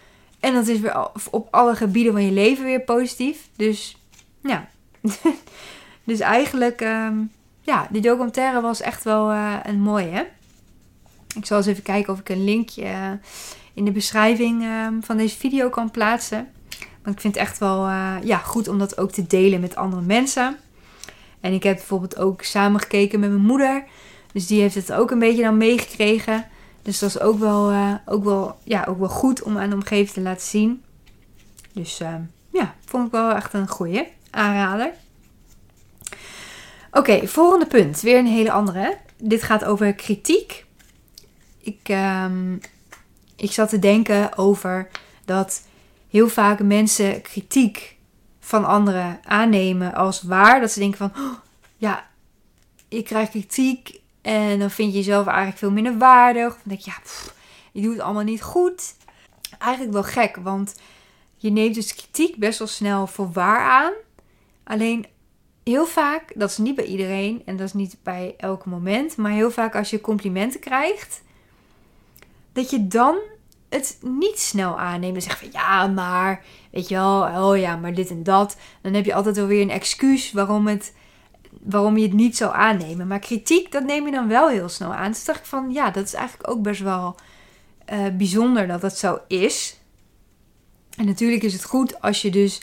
En 0.40 0.54
dat 0.54 0.66
is 0.66 0.80
weer 0.80 1.08
op 1.30 1.48
alle 1.50 1.76
gebieden 1.76 2.12
van 2.12 2.24
je 2.24 2.32
leven 2.32 2.64
weer 2.64 2.80
positief. 2.80 3.48
Dus 3.56 3.96
ja. 4.42 4.68
dus 6.04 6.20
eigenlijk, 6.20 6.80
ehm, 6.80 7.16
ja, 7.60 7.88
die 7.90 8.02
documentaire 8.02 8.60
was 8.60 8.80
echt 8.80 9.04
wel 9.04 9.32
uh, 9.32 9.54
een 9.62 9.80
mooie. 9.80 10.26
Ik 11.36 11.46
zal 11.46 11.56
eens 11.56 11.66
even 11.66 11.82
kijken 11.82 12.12
of 12.12 12.18
ik 12.18 12.28
een 12.28 12.44
linkje 12.44 12.84
eh, 12.84 13.10
in 13.74 13.84
de 13.84 13.92
beschrijving 13.92 14.62
ehm, 14.62 15.00
van 15.00 15.16
deze 15.16 15.36
video 15.36 15.68
kan 15.68 15.90
plaatsen. 15.90 16.48
Want 17.02 17.16
ik 17.16 17.22
vind 17.22 17.34
het 17.34 17.42
echt 17.42 17.58
wel 17.58 17.88
uh, 17.88 18.16
ja, 18.22 18.38
goed 18.38 18.68
om 18.68 18.78
dat 18.78 18.98
ook 18.98 19.10
te 19.10 19.26
delen 19.26 19.60
met 19.60 19.76
andere 19.76 20.02
mensen. 20.02 20.56
En 21.44 21.52
ik 21.52 21.62
heb 21.62 21.76
bijvoorbeeld 21.76 22.18
ook 22.18 22.42
samen 22.42 22.80
gekeken 22.80 23.20
met 23.20 23.30
mijn 23.30 23.42
moeder. 23.42 23.84
Dus 24.32 24.46
die 24.46 24.60
heeft 24.60 24.74
het 24.74 24.92
ook 24.92 25.10
een 25.10 25.18
beetje 25.18 25.42
dan 25.42 25.56
meegekregen. 25.56 26.46
Dus 26.82 26.98
dat 26.98 27.08
is 27.08 27.20
ook 27.20 27.38
wel, 27.38 27.72
uh, 27.72 27.94
ook 28.04 28.24
wel, 28.24 28.58
ja, 28.62 28.84
ook 28.88 28.98
wel 28.98 29.08
goed 29.08 29.42
om 29.42 29.58
aan 29.58 29.68
de 29.68 29.74
omgeving 29.74 30.10
te 30.10 30.20
laten 30.20 30.46
zien. 30.46 30.82
Dus 31.72 32.00
uh, 32.00 32.14
ja, 32.50 32.74
vond 32.84 33.06
ik 33.06 33.12
wel 33.12 33.30
echt 33.30 33.52
een 33.52 33.68
goeie 33.68 34.08
aanrader. 34.30 34.92
Oké, 36.90 37.26
volgende 37.26 37.66
punt. 37.66 38.00
Weer 38.00 38.18
een 38.18 38.26
hele 38.26 38.52
andere. 38.52 38.96
Dit 39.16 39.42
gaat 39.42 39.64
over 39.64 39.94
kritiek. 39.94 40.64
Ik, 41.58 41.88
um, 41.88 42.60
ik 43.36 43.52
zat 43.52 43.68
te 43.68 43.78
denken 43.78 44.36
over 44.36 44.88
dat 45.24 45.62
heel 46.10 46.28
vaak 46.28 46.62
mensen 46.62 47.22
kritiek 47.22 47.93
van 48.44 48.64
anderen 48.64 49.20
aannemen 49.24 49.94
als 49.94 50.22
waar. 50.22 50.60
Dat 50.60 50.70
ze 50.70 50.78
denken 50.78 50.98
van, 50.98 51.24
oh, 51.24 51.34
ja, 51.76 52.06
je 52.88 53.02
krijgt 53.02 53.30
kritiek 53.30 54.00
en 54.22 54.58
dan 54.58 54.70
vind 54.70 54.92
je 54.92 54.98
jezelf 54.98 55.26
eigenlijk 55.26 55.58
veel 55.58 55.70
minder 55.70 55.98
waardig. 55.98 56.52
Dan 56.52 56.62
denk 56.64 56.80
je, 56.80 56.90
ja, 56.90 56.96
je 57.72 57.82
doet 57.82 57.92
het 57.92 58.02
allemaal 58.02 58.22
niet 58.22 58.42
goed. 58.42 58.94
Eigenlijk 59.58 59.92
wel 59.92 60.02
gek, 60.02 60.36
want 60.36 60.74
je 61.36 61.50
neemt 61.50 61.74
dus 61.74 61.94
kritiek 61.94 62.36
best 62.36 62.58
wel 62.58 62.68
snel 62.68 63.06
voor 63.06 63.32
waar 63.32 63.60
aan. 63.60 63.92
Alleen 64.64 65.06
heel 65.64 65.86
vaak, 65.86 66.32
dat 66.34 66.50
is 66.50 66.58
niet 66.58 66.74
bij 66.74 66.84
iedereen 66.84 67.42
en 67.44 67.56
dat 67.56 67.66
is 67.66 67.72
niet 67.72 67.96
bij 68.02 68.34
elk 68.36 68.64
moment, 68.64 69.16
maar 69.16 69.32
heel 69.32 69.50
vaak 69.50 69.74
als 69.74 69.90
je 69.90 70.00
complimenten 70.00 70.60
krijgt, 70.60 71.22
dat 72.52 72.70
je 72.70 72.86
dan 72.86 73.16
het 73.74 73.98
niet 74.00 74.38
snel 74.38 74.78
aannemen. 74.78 75.16
En 75.16 75.22
zeggen 75.22 75.50
van 75.50 75.60
ja, 75.60 75.86
maar 75.86 76.44
weet 76.70 76.88
je 76.88 76.94
wel, 76.94 77.22
oh 77.22 77.58
ja, 77.58 77.76
maar 77.76 77.94
dit 77.94 78.10
en 78.10 78.22
dat. 78.22 78.56
Dan 78.82 78.94
heb 78.94 79.04
je 79.04 79.14
altijd 79.14 79.36
wel 79.36 79.46
weer 79.46 79.62
een 79.62 79.70
excuus 79.70 80.32
waarom, 80.32 80.66
het, 80.66 80.92
waarom 81.62 81.96
je 81.96 82.02
het 82.02 82.12
niet 82.12 82.36
zou 82.36 82.54
aannemen. 82.54 83.06
Maar 83.06 83.18
kritiek, 83.18 83.72
dat 83.72 83.84
neem 83.84 84.06
je 84.06 84.12
dan 84.12 84.28
wel 84.28 84.48
heel 84.48 84.68
snel 84.68 84.94
aan. 84.94 85.10
Dus 85.10 85.24
dacht 85.24 85.38
ik 85.38 85.46
van 85.46 85.72
ja, 85.72 85.90
dat 85.90 86.04
is 86.04 86.14
eigenlijk 86.14 86.50
ook 86.50 86.62
best 86.62 86.80
wel 86.80 87.14
uh, 87.92 87.98
bijzonder 88.16 88.66
dat 88.66 88.80
dat 88.80 88.98
zo 88.98 89.18
is. 89.28 89.78
En 90.96 91.06
natuurlijk 91.06 91.42
is 91.42 91.52
het 91.52 91.64
goed 91.64 92.00
als 92.00 92.22
je 92.22 92.30
dus 92.30 92.60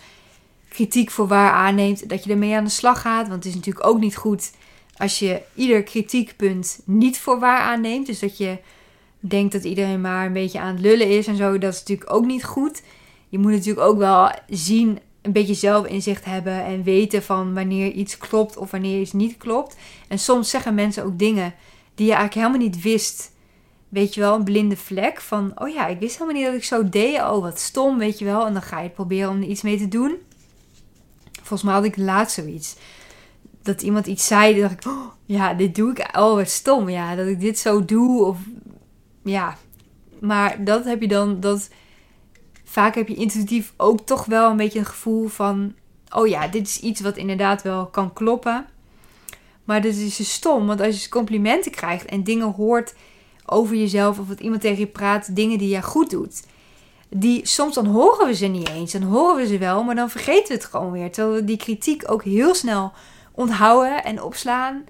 kritiek 0.70 1.12
voor 1.12 1.28
waar 1.28 1.52
aanneemt, 1.52 2.10
dat 2.10 2.24
je 2.24 2.32
ermee 2.32 2.56
aan 2.56 2.64
de 2.64 2.70
slag 2.70 3.02
gaat. 3.02 3.28
Want 3.28 3.44
het 3.44 3.46
is 3.46 3.56
natuurlijk 3.56 3.88
ook 3.88 4.00
niet 4.00 4.16
goed 4.16 4.52
als 4.98 5.20
je 5.20 5.42
ieder 5.56 5.84
kritiekpunt 5.84 6.80
niet 6.86 7.20
voor 7.20 7.40
waar 7.40 7.60
aanneemt. 7.60 8.06
Dus 8.06 8.20
dat 8.20 8.38
je 8.38 8.58
denkt 9.22 9.54
dat 9.54 9.64
iedereen 9.64 10.02
maar 10.02 10.26
een 10.26 10.34
beetje 10.34 10.60
aan 10.60 10.74
het 10.74 10.82
lullen 10.82 11.10
is 11.10 11.28
en 11.28 11.36
zo. 11.36 11.58
Dat 11.58 11.74
is 11.74 11.80
natuurlijk 11.80 12.14
ook 12.14 12.26
niet 12.26 12.44
goed. 12.44 12.82
Je 13.30 13.40
moet 13.40 13.52
natuurlijk 13.52 13.88
ook 13.88 13.98
wel 13.98 14.32
zien, 14.50 15.00
een 15.22 15.32
beetje 15.32 15.54
zelfinzicht 15.54 16.26
hebben 16.26 16.64
en 16.64 16.84
weten 16.84 17.24
van 17.24 17.54
wanneer 17.54 17.92
iets 17.92 18.18
klopt 18.18 18.58
of 18.58 18.72
wanneer 18.72 19.00
iets 19.00 19.14
niet 19.14 19.38
klopt. 19.38 19.76
En 20.08 20.20
soms 20.20 20.50
zeggen 20.50 20.74
mensen 20.74 21.04
ook 21.04 21.20
dingen 21.20 21.54
die 21.96 22.06
je 22.06 22.14
eigenlijk 22.14 22.48
helemaal 22.48 22.68
niet 22.68 22.82
wist. 22.82 23.32
Weet 23.90 24.14
je 24.14 24.22
wel, 24.22 24.36
een 24.36 24.44
blinde 24.44 24.78
vlek 24.78 25.22
van, 25.22 25.52
oh 25.56 25.70
ja, 25.70 25.88
ik 25.88 26.00
wist 26.00 26.18
helemaal 26.18 26.42
niet 26.42 26.46
dat 26.46 26.56
ik 26.56 26.64
zo 26.64 26.90
deed. 26.90 27.16
Oh, 27.18 27.42
wat 27.42 27.60
stom, 27.60 27.98
weet 27.98 28.20
je 28.20 28.26
wel. 28.26 28.46
En 28.46 28.54
dan 28.54 28.62
ga 28.62 28.80
je 28.80 28.90
proberen 28.90 29.30
om 29.30 29.42
er 29.42 29.48
iets 29.48 29.62
mee 29.62 29.78
te 29.78 29.88
doen. 29.88 30.16
Volgens 31.32 31.64
mij 31.64 31.74
had 31.74 31.84
ik 31.84 31.98
laatst 31.98 32.36
zoiets. 32.36 32.76
Dat 33.62 33.82
iemand 33.82 34.08
iets 34.08 34.28
zei, 34.28 34.62
dacht 34.62 34.74
ik, 34.74 34.86
oh, 34.86 35.06
ja, 35.26 35.54
dit 35.54 35.76
doe 35.76 35.92
ik. 35.92 36.18
Oh, 36.18 36.36
wat 36.36 36.50
stom, 36.50 36.90
ja, 36.90 37.16
dat 37.16 37.28
ik 37.28 37.40
dit 37.40 37.60
zo 37.60 37.86
doe. 37.86 38.26
Of 38.26 38.38
ja, 39.24 39.58
maar 40.20 40.64
dat 40.64 40.86
heb 40.86 41.02
je 41.02 41.08
dan, 41.08 41.40
dat 41.40 41.70
vaak 42.64 42.96
heb 42.96 43.08
je 43.08 43.16
intuïtief 43.16 43.74
ook 43.78 44.00
toch 44.00 44.26
wel 44.26 44.50
een 44.50 44.58
beetje 44.58 44.80
een 44.80 44.86
gevoel 44.86 45.28
van, 45.28 45.74
oh 46.10 46.28
ja, 46.28 46.48
dit 46.48 46.68
is 46.68 46.80
iets 46.80 47.02
wat 47.02 47.18
inderdaad 47.18 47.62
wel 47.62 47.86
kan 47.86 48.14
kloppen. 48.14 48.66
Maar 49.64 49.82
dat 49.82 49.94
is 49.94 50.16
dus 50.16 50.34
stom, 50.34 50.68
want 50.68 50.82
als 50.82 51.04
je 51.04 51.10
complimenten 51.10 51.72
krijgt 51.72 52.06
en 52.06 52.24
dingen 52.24 52.52
hoort 52.52 52.96
over 53.46 53.76
jezelf 53.76 54.20
of 54.20 54.28
wat 54.28 54.40
iemand 54.40 54.62
tegen 54.62 54.80
je 54.80 54.88
praat, 54.88 55.36
dingen 55.36 55.58
die 55.58 55.70
je 55.70 55.82
goed 55.82 56.10
doet. 56.10 56.44
Die 57.10 57.48
soms 57.48 57.76
dan 57.76 57.86
horen 57.86 58.28
we 58.28 58.36
ze 58.36 58.46
niet 58.46 58.70
eens, 58.70 58.92
dan 58.92 59.02
horen 59.02 59.36
we 59.36 59.48
ze 59.48 59.58
wel, 59.58 59.84
maar 59.84 59.96
dan 59.96 60.10
vergeten 60.10 60.48
we 60.48 60.54
het 60.54 60.66
gewoon 60.66 60.92
weer. 60.92 61.12
Terwijl 61.12 61.36
we 61.36 61.44
die 61.44 61.58
kritiek 61.58 62.12
ook 62.12 62.24
heel 62.24 62.56
snel 62.56 62.92
onthouden 63.32 64.04
en 64.04 64.22
opslaan. 64.22 64.84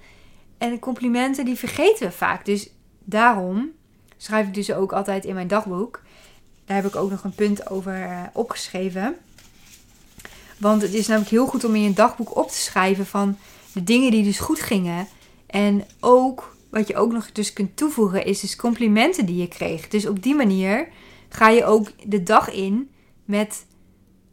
En 0.58 0.78
complimenten 0.78 1.44
die 1.44 1.58
vergeten 1.58 2.06
we 2.06 2.12
vaak. 2.12 2.44
Dus 2.44 2.70
daarom 3.04 3.70
schrijf 4.22 4.46
ik 4.46 4.54
dus 4.54 4.72
ook 4.72 4.92
altijd 4.92 5.24
in 5.24 5.34
mijn 5.34 5.48
dagboek. 5.48 6.02
Daar 6.64 6.76
heb 6.76 6.86
ik 6.86 6.96
ook 6.96 7.10
nog 7.10 7.24
een 7.24 7.34
punt 7.34 7.70
over 7.70 7.98
uh, 7.98 8.22
opgeschreven. 8.32 9.16
Want 10.58 10.82
het 10.82 10.94
is 10.94 11.06
namelijk 11.06 11.30
heel 11.30 11.46
goed 11.46 11.64
om 11.64 11.74
in 11.74 11.82
je 11.82 11.92
dagboek 11.92 12.36
op 12.36 12.48
te 12.48 12.56
schrijven 12.56 13.06
van 13.06 13.38
de 13.72 13.84
dingen 13.84 14.10
die 14.10 14.24
dus 14.24 14.38
goed 14.38 14.60
gingen. 14.60 15.06
En 15.46 15.84
ook, 16.00 16.56
wat 16.70 16.88
je 16.88 16.96
ook 16.96 17.12
nog 17.12 17.32
dus 17.32 17.52
kunt 17.52 17.76
toevoegen, 17.76 18.24
is 18.24 18.40
dus 18.40 18.56
complimenten 18.56 19.26
die 19.26 19.36
je 19.36 19.48
kreeg. 19.48 19.88
Dus 19.88 20.06
op 20.06 20.22
die 20.22 20.34
manier 20.34 20.88
ga 21.28 21.48
je 21.48 21.64
ook 21.64 21.90
de 22.04 22.22
dag 22.22 22.52
in 22.52 22.90
met 23.24 23.66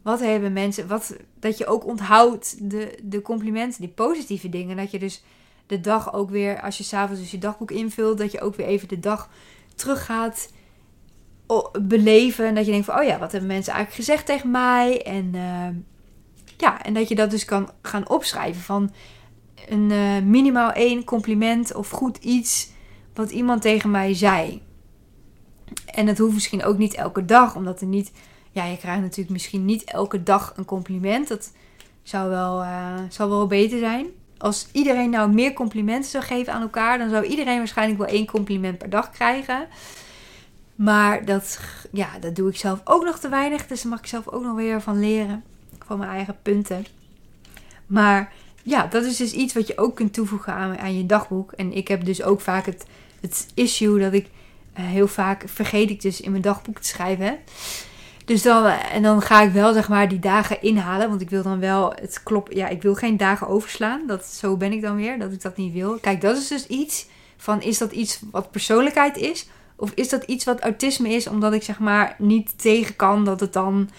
wat 0.02 0.20
hebben 0.20 0.52
mensen, 0.52 0.88
wat, 0.88 1.16
dat 1.40 1.58
je 1.58 1.66
ook 1.66 1.86
onthoudt 1.86 2.70
de, 2.70 2.98
de 3.02 3.22
complimenten, 3.22 3.80
die 3.80 3.90
positieve 3.90 4.48
dingen. 4.48 4.76
Dat 4.76 4.90
je 4.90 4.98
dus 4.98 5.22
de 5.66 5.80
dag 5.80 6.12
ook 6.12 6.30
weer, 6.30 6.60
als 6.60 6.78
je 6.78 6.84
s'avonds 6.84 7.20
dus 7.20 7.30
je 7.30 7.38
dagboek 7.38 7.70
invult, 7.70 8.18
dat 8.18 8.32
je 8.32 8.40
ook 8.40 8.54
weer 8.54 8.66
even 8.66 8.88
de 8.88 9.00
dag 9.00 9.30
terug 9.80 10.06
gaat 10.06 10.52
beleven. 11.82 12.46
En 12.46 12.54
dat 12.54 12.64
je 12.64 12.70
denkt 12.70 12.86
van, 12.86 12.98
oh 12.98 13.04
ja, 13.04 13.18
wat 13.18 13.32
hebben 13.32 13.50
mensen 13.50 13.72
eigenlijk 13.72 14.04
gezegd 14.04 14.26
tegen 14.26 14.50
mij? 14.50 15.02
En 15.02 15.34
uh, 15.34 15.68
ja, 16.56 16.82
en 16.82 16.94
dat 16.94 17.08
je 17.08 17.14
dat 17.14 17.30
dus 17.30 17.44
kan 17.44 17.70
gaan 17.82 18.08
opschrijven 18.08 18.62
van 18.62 18.92
een 19.68 19.90
uh, 19.90 20.18
minimaal 20.22 20.72
één 20.72 21.04
compliment 21.04 21.74
of 21.74 21.90
goed 21.90 22.16
iets 22.16 22.70
wat 23.14 23.30
iemand 23.30 23.62
tegen 23.62 23.90
mij 23.90 24.14
zei. 24.14 24.62
En 25.86 26.06
dat 26.06 26.18
hoeft 26.18 26.34
misschien 26.34 26.64
ook 26.64 26.78
niet 26.78 26.94
elke 26.94 27.24
dag, 27.24 27.56
omdat 27.56 27.80
er 27.80 27.86
niet, 27.86 28.12
ja, 28.50 28.64
je 28.64 28.76
krijgt 28.76 29.00
natuurlijk 29.00 29.30
misschien 29.30 29.64
niet 29.64 29.84
elke 29.84 30.22
dag 30.22 30.52
een 30.56 30.64
compliment. 30.64 31.28
Dat 31.28 31.52
zou 32.02 32.30
wel, 32.30 32.62
uh, 32.62 32.94
zou 33.08 33.30
wel 33.30 33.46
beter 33.46 33.78
zijn. 33.78 34.06
Als 34.40 34.68
iedereen 34.72 35.10
nou 35.10 35.32
meer 35.32 35.52
complimenten 35.52 36.10
zou 36.10 36.24
geven 36.24 36.52
aan 36.52 36.62
elkaar, 36.62 36.98
dan 36.98 37.10
zou 37.10 37.24
iedereen 37.24 37.58
waarschijnlijk 37.58 37.98
wel 37.98 38.08
één 38.08 38.26
compliment 38.26 38.78
per 38.78 38.90
dag 38.90 39.10
krijgen. 39.10 39.66
Maar 40.74 41.24
dat, 41.24 41.60
ja, 41.92 42.18
dat 42.20 42.36
doe 42.36 42.48
ik 42.48 42.56
zelf 42.56 42.80
ook 42.84 43.04
nog 43.04 43.18
te 43.18 43.28
weinig. 43.28 43.66
Dus 43.66 43.82
daar 43.82 43.90
mag 43.90 43.98
ik 43.98 44.06
zelf 44.06 44.28
ook 44.28 44.42
nog 44.42 44.54
weer 44.54 44.80
van 44.80 45.00
leren. 45.00 45.44
Van 45.86 45.98
mijn 45.98 46.10
eigen 46.10 46.36
punten. 46.42 46.86
Maar 47.86 48.32
ja, 48.62 48.86
dat 48.86 49.04
is 49.04 49.16
dus 49.16 49.32
iets 49.32 49.54
wat 49.54 49.66
je 49.66 49.78
ook 49.78 49.96
kunt 49.96 50.12
toevoegen 50.12 50.52
aan, 50.54 50.96
je 50.96 51.06
dagboek. 51.06 51.52
En 51.52 51.72
ik 51.72 51.88
heb 51.88 52.04
dus 52.04 52.22
ook 52.22 52.40
vaak 52.40 52.66
het, 52.66 52.86
het 53.20 53.46
issue 53.54 54.00
dat 54.00 54.12
ik 54.12 54.26
uh, 54.26 54.84
heel 54.86 55.08
vaak 55.08 55.44
vergeet 55.46 55.90
ik 55.90 56.02
dus 56.02 56.20
in 56.20 56.30
mijn 56.30 56.42
dagboek 56.42 56.78
te 56.78 56.88
schrijven. 56.88 57.38
Dus 58.30 58.42
dan, 58.42 58.64
en 58.66 59.02
dan 59.02 59.22
ga 59.22 59.42
ik 59.42 59.52
wel 59.52 59.72
zeg 59.72 59.88
maar 59.88 60.08
die 60.08 60.18
dagen 60.18 60.62
inhalen. 60.62 61.08
Want 61.08 61.20
ik 61.20 61.30
wil 61.30 61.42
dan 61.42 61.60
wel 61.60 61.92
het 62.00 62.22
klopt. 62.22 62.54
Ja, 62.54 62.68
ik 62.68 62.82
wil 62.82 62.94
geen 62.94 63.16
dagen 63.16 63.48
overslaan. 63.48 64.06
Dat, 64.06 64.24
zo 64.24 64.56
ben 64.56 64.72
ik 64.72 64.82
dan 64.82 64.96
weer. 64.96 65.18
Dat 65.18 65.32
ik 65.32 65.42
dat 65.42 65.56
niet 65.56 65.72
wil. 65.72 65.98
Kijk, 65.98 66.20
dat 66.20 66.36
is 66.36 66.48
dus 66.48 66.66
iets 66.66 67.06
van 67.36 67.62
is 67.62 67.78
dat 67.78 67.92
iets 67.92 68.20
wat 68.30 68.50
persoonlijkheid 68.50 69.16
is? 69.16 69.48
Of 69.76 69.92
is 69.94 70.08
dat 70.08 70.22
iets 70.22 70.44
wat 70.44 70.60
autisme 70.60 71.08
is, 71.08 71.26
omdat 71.26 71.52
ik 71.52 71.62
zeg 71.62 71.78
maar 71.78 72.14
niet 72.18 72.58
tegen 72.58 72.96
kan 72.96 73.24
dat 73.24 73.40
het 73.40 73.52
dan, 73.52 73.90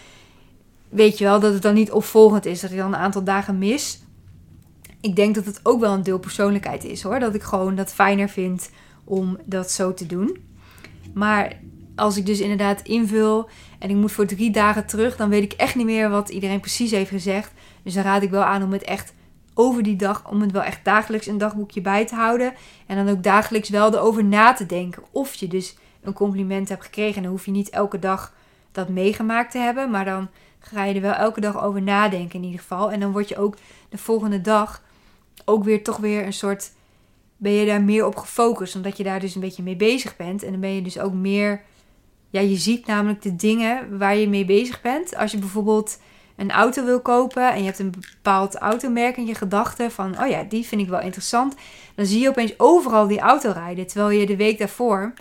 weet 0.90 1.18
je 1.18 1.24
wel, 1.24 1.40
dat 1.40 1.54
het 1.54 1.62
dan 1.62 1.74
niet 1.74 1.92
opvolgend 1.92 2.46
is, 2.46 2.60
dat 2.62 2.72
ik 2.72 2.78
dan 2.78 2.94
een 2.94 3.00
aantal 3.00 3.24
dagen 3.24 3.58
mis. 3.58 4.02
Ik 5.02 5.16
denk 5.16 5.36
dat 5.36 5.46
het 5.46 5.60
ook 5.64 5.80
wel 5.80 5.94
een 5.94 6.04
deel 6.04 6.20
persoonlijkheid 6.20 6.84
is 6.84 7.02
hoor, 7.02 7.20
dat 7.20 7.36
ik 7.36 7.44
gewoon 7.44 7.76
dat 7.76 7.94
fijner 7.94 8.30
vind 8.30 8.70
om 9.04 9.38
dat 9.46 9.72
zo 9.72 9.94
te 9.94 10.06
doen. 10.06 10.38
Maar 11.14 11.60
als 11.96 12.18
ik 12.18 12.26
dus 12.26 12.40
inderdaad 12.40 12.82
invul 12.82 13.50
en 13.80 13.90
ik 13.90 13.96
moet 13.96 14.12
voor 14.12 14.26
drie 14.26 14.52
dagen 14.52 14.86
terug, 14.86 15.16
dan 15.16 15.30
weet 15.30 15.44
ik 15.44 15.54
echt 15.54 15.76
niet 15.76 15.86
meer 15.86 16.10
wat 16.10 16.30
iedereen 16.30 16.60
precies 16.60 16.92
heeft 16.92 17.10
gezegd. 17.10 17.52
Dus 17.84 17.94
dan 17.94 18.04
raad 18.04 18.22
ik 18.22 18.30
wel 18.30 18.44
aan 18.44 18.64
om 18.64 18.72
het 18.72 18.84
echt 18.84 19.14
over 19.54 19.84
die 19.84 19.96
dag 19.96 20.30
om 20.30 20.42
het 20.42 20.52
wel 20.52 20.64
echt 20.64 20.86
dagelijks 20.86 21.28
een 21.28 21.38
dagboekje 21.38 21.82
bij 21.82 22.06
te 22.06 22.16
houden. 22.16 22.54
En 22.86 23.06
dan 23.06 23.16
ook 23.16 23.24
dagelijks 23.24 23.70
wel 23.70 23.94
erover 23.94 24.24
na 24.24 24.54
te 24.54 24.66
denken. 24.66 25.04
Of 25.12 25.34
je 25.34 25.48
dus 25.48 25.78
een 26.02 26.14
compliment 26.14 26.70
hebt 26.70 26.84
gekregen. 26.84 27.16
En 27.16 27.22
dan 27.24 27.32
hoef 27.32 27.46
je 27.46 27.52
niet 27.52 27.70
elke 27.70 28.00
dag 28.00 28.34
dat 28.72 28.90
meegemaakt 28.90 29.52
te 29.52 29.58
hebben. 29.58 29.90
Maar 29.90 30.06
dan 30.06 30.30
ga 30.60 30.84
je 30.84 30.96
er 30.96 31.02
wel 31.02 31.14
elke 31.14 31.42
dag 31.42 31.64
over 31.64 31.82
nadenken 31.82 32.40
in 32.40 32.46
ieder 32.46 32.60
geval. 32.60 32.92
En 32.92 33.00
dan 33.00 33.12
word 33.12 33.30
je 33.30 33.38
ook 33.38 33.56
de 33.90 33.98
volgende 33.98 34.42
dag 34.42 34.82
ook 35.46 35.64
weer 35.64 35.84
toch 35.84 35.98
weer 35.98 36.26
een 36.26 36.34
soort. 36.34 36.72
Ben 37.38 37.52
je 37.52 37.66
daar 37.66 37.82
meer 37.82 38.06
op 38.06 38.16
gefocust, 38.16 38.76
omdat 38.76 38.98
je 38.98 39.04
daar 39.04 39.20
dus 39.20 39.36
een 39.36 39.42
beetje 39.42 39.64
mee 39.64 39.76
bezig 39.76 40.16
bent. 40.16 40.44
En 40.44 40.52
dan 40.52 40.60
ben 40.60 40.76
je 40.76 40.82
dus 40.82 41.00
ook 41.00 41.14
meer. 41.14 41.62
Ja, 42.32 42.42
je 42.42 42.56
ziet 42.56 42.86
namelijk 42.86 43.22
de 43.22 43.36
dingen 43.36 43.98
waar 43.98 44.16
je 44.16 44.30
mee 44.30 44.46
bezig 44.46 44.82
bent. 44.82 45.16
Als 45.16 45.32
je 45.32 45.38
bijvoorbeeld 45.38 46.00
een 46.36 46.52
auto 46.52 46.86
wil 46.86 47.02
kopen 47.02 47.52
en 47.52 47.60
je 47.60 47.66
hebt 47.66 47.80
een 47.80 47.94
bepaald 48.00 48.56
automerk 48.56 49.18
in 49.18 49.26
je 49.26 49.36
gedachten 49.36 49.92
van, 49.92 50.22
oh 50.22 50.28
ja, 50.28 50.44
die 50.44 50.66
vind 50.66 50.82
ik 50.82 50.88
wel 50.88 51.02
interessant. 51.02 51.56
Dan 51.96 52.06
zie 52.06 52.20
je 52.22 52.30
opeens 52.30 52.60
overal 52.60 53.08
die 53.08 53.20
auto 53.20 53.52
rijden. 53.52 53.88
Terwijl 53.88 54.20
je 54.20 54.26
de 54.26 54.36
week 54.36 54.58
daarvoor 54.58 55.14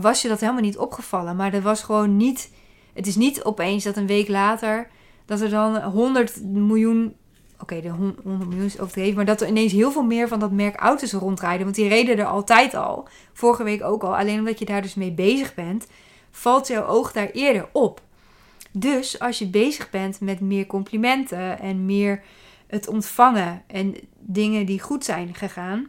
was 0.00 0.22
je 0.22 0.28
dat 0.28 0.40
helemaal 0.40 0.62
niet 0.62 0.78
opgevallen. 0.78 1.36
Maar 1.36 1.50
dat 1.50 1.62
was 1.62 1.82
gewoon 1.82 2.16
niet 2.16 2.50
het 2.94 3.06
is 3.06 3.16
niet 3.16 3.44
opeens 3.44 3.84
dat 3.84 3.96
een 3.96 4.06
week 4.06 4.28
later 4.28 4.88
dat 5.26 5.40
er 5.40 5.50
dan 5.50 5.82
100 5.82 6.44
miljoen. 6.44 7.14
Oké, 7.60 7.80
de 7.80 7.88
100 7.88 8.24
miljoen 8.24 8.64
is 8.64 8.80
overdreven. 8.80 9.16
Maar 9.16 9.24
dat 9.24 9.40
er 9.40 9.48
ineens 9.48 9.72
heel 9.72 9.92
veel 9.92 10.02
meer 10.02 10.28
van 10.28 10.38
dat 10.38 10.50
merk 10.50 10.76
auto's 10.76 11.12
rondrijden. 11.12 11.64
Want 11.64 11.76
die 11.76 11.88
reden 11.88 12.18
er 12.18 12.24
altijd 12.24 12.74
al. 12.74 13.08
Vorige 13.32 13.62
week 13.62 13.82
ook 13.82 14.02
al. 14.02 14.16
Alleen 14.16 14.38
omdat 14.38 14.58
je 14.58 14.64
daar 14.64 14.82
dus 14.82 14.94
mee 14.94 15.12
bezig 15.12 15.54
bent, 15.54 15.86
valt 16.30 16.66
jouw 16.66 16.86
oog 16.86 17.12
daar 17.12 17.30
eerder 17.30 17.68
op. 17.72 18.02
Dus 18.72 19.18
als 19.18 19.38
je 19.38 19.46
bezig 19.46 19.90
bent 19.90 20.20
met 20.20 20.40
meer 20.40 20.66
complimenten 20.66 21.58
en 21.58 21.84
meer 21.84 22.22
het 22.66 22.88
ontvangen 22.88 23.62
en 23.66 23.96
dingen 24.18 24.66
die 24.66 24.80
goed 24.80 25.04
zijn 25.04 25.34
gegaan, 25.34 25.88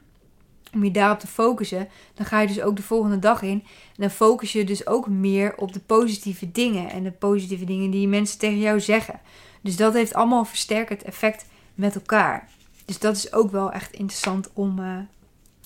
om 0.74 0.84
je 0.84 0.92
daarop 0.92 1.20
te 1.20 1.28
focussen, 1.28 1.90
dan 2.14 2.26
ga 2.26 2.40
je 2.40 2.48
dus 2.48 2.62
ook 2.62 2.76
de 2.76 2.84
volgende 2.84 3.20
dag 3.20 3.42
in. 3.42 3.64
En 3.70 3.96
dan 3.96 4.10
focus 4.10 4.52
je 4.52 4.64
dus 4.64 4.88
ook 4.88 5.08
meer 5.08 5.58
op 5.58 5.74
de 5.74 5.80
positieve 5.80 6.52
dingen 6.52 6.90
en 6.90 7.04
de 7.04 7.12
positieve 7.12 7.66
dingen 7.66 7.92
die 7.92 8.08
mensen 8.08 8.40
tegen 8.40 8.60
jou 8.60 8.80
zeggen. 8.80 9.20
Dus 9.62 9.76
dat 9.76 9.94
heeft 9.94 10.14
allemaal 10.14 10.40
een 10.40 10.46
versterkend 10.46 11.04
effect 11.04 11.46
met 11.76 11.96
elkaar. 11.96 12.50
Dus 12.86 13.00
dat 13.00 13.16
is 13.16 13.34
ook 13.34 13.52
wel 13.52 13.72
echt 13.72 13.94
interessant 13.94 14.50
om, 14.54 14.80
uh, 14.80 14.98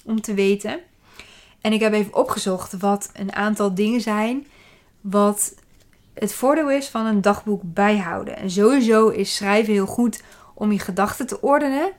om 0.05 0.21
te 0.21 0.33
weten. 0.33 0.79
En 1.61 1.73
ik 1.73 1.79
heb 1.79 1.93
even 1.93 2.15
opgezocht 2.15 2.77
wat 2.77 3.09
een 3.13 3.33
aantal 3.33 3.75
dingen 3.75 4.01
zijn 4.01 4.47
wat 5.09 5.53
het 6.13 6.33
voordeel 6.33 6.71
is 6.71 6.87
van 6.87 7.05
een 7.05 7.21
dagboek 7.21 7.61
bijhouden. 7.63 8.37
En 8.37 8.51
sowieso 8.51 9.07
is 9.07 9.35
schrijven 9.35 9.73
heel 9.73 9.85
goed 9.85 10.21
om 10.53 10.71
je 10.71 10.79
gedachten 10.79 11.27
te 11.27 11.41
ordenen. 11.41 11.91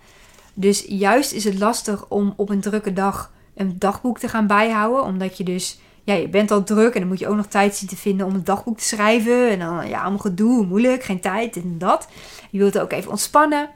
Dus 0.54 0.84
juist 0.88 1.32
is 1.32 1.44
het 1.44 1.58
lastig 1.58 2.08
om 2.08 2.32
op 2.36 2.48
een 2.48 2.60
drukke 2.60 2.92
dag 2.92 3.32
een 3.54 3.78
dagboek 3.78 4.18
te 4.18 4.28
gaan 4.28 4.46
bijhouden. 4.46 5.04
Omdat 5.04 5.36
je 5.36 5.44
dus, 5.44 5.78
ja, 6.04 6.14
je 6.14 6.28
bent 6.28 6.50
al 6.50 6.64
druk 6.64 6.94
en 6.94 7.00
dan 7.00 7.08
moet 7.08 7.18
je 7.18 7.28
ook 7.28 7.36
nog 7.36 7.46
tijd 7.46 7.76
zien 7.76 7.88
te 7.88 7.96
vinden 7.96 8.26
om 8.26 8.34
een 8.34 8.44
dagboek 8.44 8.78
te 8.78 8.84
schrijven. 8.84 9.50
En 9.50 9.58
dan, 9.58 9.88
ja, 9.88 10.00
allemaal 10.00 10.18
gedoe, 10.18 10.66
moeilijk, 10.66 11.02
geen 11.02 11.20
tijd, 11.20 11.56
en 11.56 11.78
dat. 11.78 12.08
Je 12.50 12.58
wilt 12.58 12.78
ook 12.78 12.92
even 12.92 13.10
ontspannen. 13.10 13.70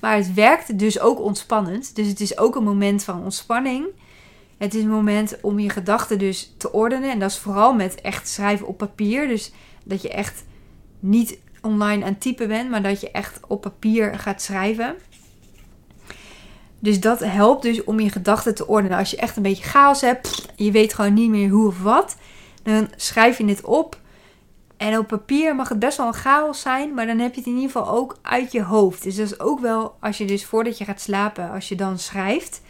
Maar 0.00 0.16
het 0.16 0.34
werkt 0.34 0.78
dus 0.78 1.00
ook 1.00 1.20
ontspannend. 1.20 1.94
Dus 1.94 2.06
het 2.08 2.20
is 2.20 2.38
ook 2.38 2.54
een 2.54 2.64
moment 2.64 3.04
van 3.04 3.22
ontspanning. 3.22 3.86
Het 4.56 4.74
is 4.74 4.82
een 4.82 4.88
moment 4.88 5.40
om 5.40 5.58
je 5.58 5.70
gedachten 5.70 6.18
dus 6.18 6.54
te 6.56 6.72
ordenen. 6.72 7.10
En 7.10 7.18
dat 7.18 7.30
is 7.30 7.38
vooral 7.38 7.74
met 7.74 8.00
echt 8.00 8.28
schrijven 8.28 8.66
op 8.66 8.76
papier. 8.76 9.28
Dus 9.28 9.52
dat 9.84 10.02
je 10.02 10.08
echt 10.08 10.44
niet 11.00 11.38
online 11.62 12.04
aan 12.04 12.18
typen 12.18 12.48
bent, 12.48 12.70
maar 12.70 12.82
dat 12.82 13.00
je 13.00 13.10
echt 13.10 13.40
op 13.46 13.60
papier 13.60 14.18
gaat 14.18 14.42
schrijven. 14.42 14.96
Dus 16.78 17.00
dat 17.00 17.20
helpt 17.20 17.62
dus 17.62 17.84
om 17.84 18.00
je 18.00 18.10
gedachten 18.10 18.54
te 18.54 18.66
ordenen. 18.66 18.98
Als 18.98 19.10
je 19.10 19.16
echt 19.16 19.36
een 19.36 19.42
beetje 19.42 19.64
chaos 19.64 20.00
hebt, 20.00 20.46
je 20.56 20.70
weet 20.70 20.94
gewoon 20.94 21.14
niet 21.14 21.30
meer 21.30 21.48
hoe 21.48 21.66
of 21.66 21.82
wat, 21.82 22.16
dan 22.62 22.88
schrijf 22.96 23.38
je 23.38 23.44
dit 23.44 23.64
op. 23.64 24.00
En 24.76 24.98
op 24.98 25.06
papier 25.06 25.54
mag 25.54 25.68
het 25.68 25.78
best 25.78 25.96
wel 25.96 26.06
een 26.06 26.12
chaos 26.12 26.60
zijn, 26.60 26.94
maar 26.94 27.06
dan 27.06 27.18
heb 27.18 27.34
je 27.34 27.40
het 27.40 27.48
in 27.48 27.54
ieder 27.54 27.70
geval 27.70 27.88
ook 27.88 28.18
uit 28.22 28.52
je 28.52 28.62
hoofd. 28.62 29.02
Dus 29.02 29.16
dat 29.16 29.26
is 29.26 29.40
ook 29.40 29.60
wel, 29.60 29.96
als 30.00 30.18
je 30.18 30.24
dus 30.24 30.44
voordat 30.44 30.78
je 30.78 30.84
gaat 30.84 31.00
slapen, 31.00 31.50
als 31.50 31.68
je 31.68 31.74
dan 31.74 31.98
schrijft, 31.98 32.60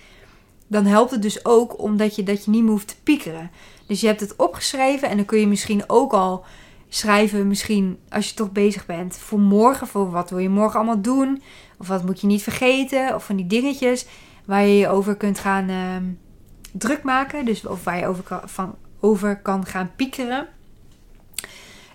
dan 0.67 0.87
helpt 0.87 1.11
het 1.11 1.23
dus 1.23 1.45
ook 1.45 1.83
omdat 1.83 2.17
je 2.17 2.23
dat 2.23 2.45
je 2.45 2.51
niet 2.51 2.63
meer 2.63 2.71
hoeft 2.71 2.89
te 2.89 2.95
piekeren. 3.03 3.51
Dus 3.87 4.01
je 4.01 4.07
hebt 4.07 4.21
het 4.21 4.37
opgeschreven 4.37 5.09
en 5.09 5.17
dan 5.17 5.27
kun 5.27 5.41
je 5.41 5.47
misschien 5.47 5.85
ook 5.87 6.13
al 6.13 6.45
schrijven, 6.89 7.49
misschien 7.49 7.99
als 8.09 8.29
je 8.29 8.35
toch 8.35 8.53
bezig 8.53 8.87
bent 8.87 9.17
voor 9.17 9.41
morgen, 9.41 9.87
voor 9.87 10.11
wat 10.11 10.31
wil 10.31 10.39
je 10.39 10.49
morgen 10.49 10.79
allemaal 10.79 11.01
doen, 11.01 11.43
of 11.79 11.89
wat 11.89 12.05
moet 12.05 12.21
je 12.21 12.27
niet 12.27 12.43
vergeten, 12.43 13.15
of 13.15 13.25
van 13.25 13.37
die 13.37 13.47
dingetjes 13.47 14.07
waar 14.45 14.67
je 14.67 14.77
je 14.77 14.89
over 14.89 15.17
kunt 15.17 15.39
gaan 15.39 15.71
uh, 15.71 15.97
druk 16.73 17.03
maken, 17.03 17.45
dus 17.45 17.67
of 17.67 17.85
waar 17.85 17.99
je 17.99 18.07
over 18.07 18.23
kan, 18.23 18.41
van, 18.45 18.75
over 19.01 19.41
kan 19.41 19.67
gaan 19.67 19.91
piekeren. 19.97 20.47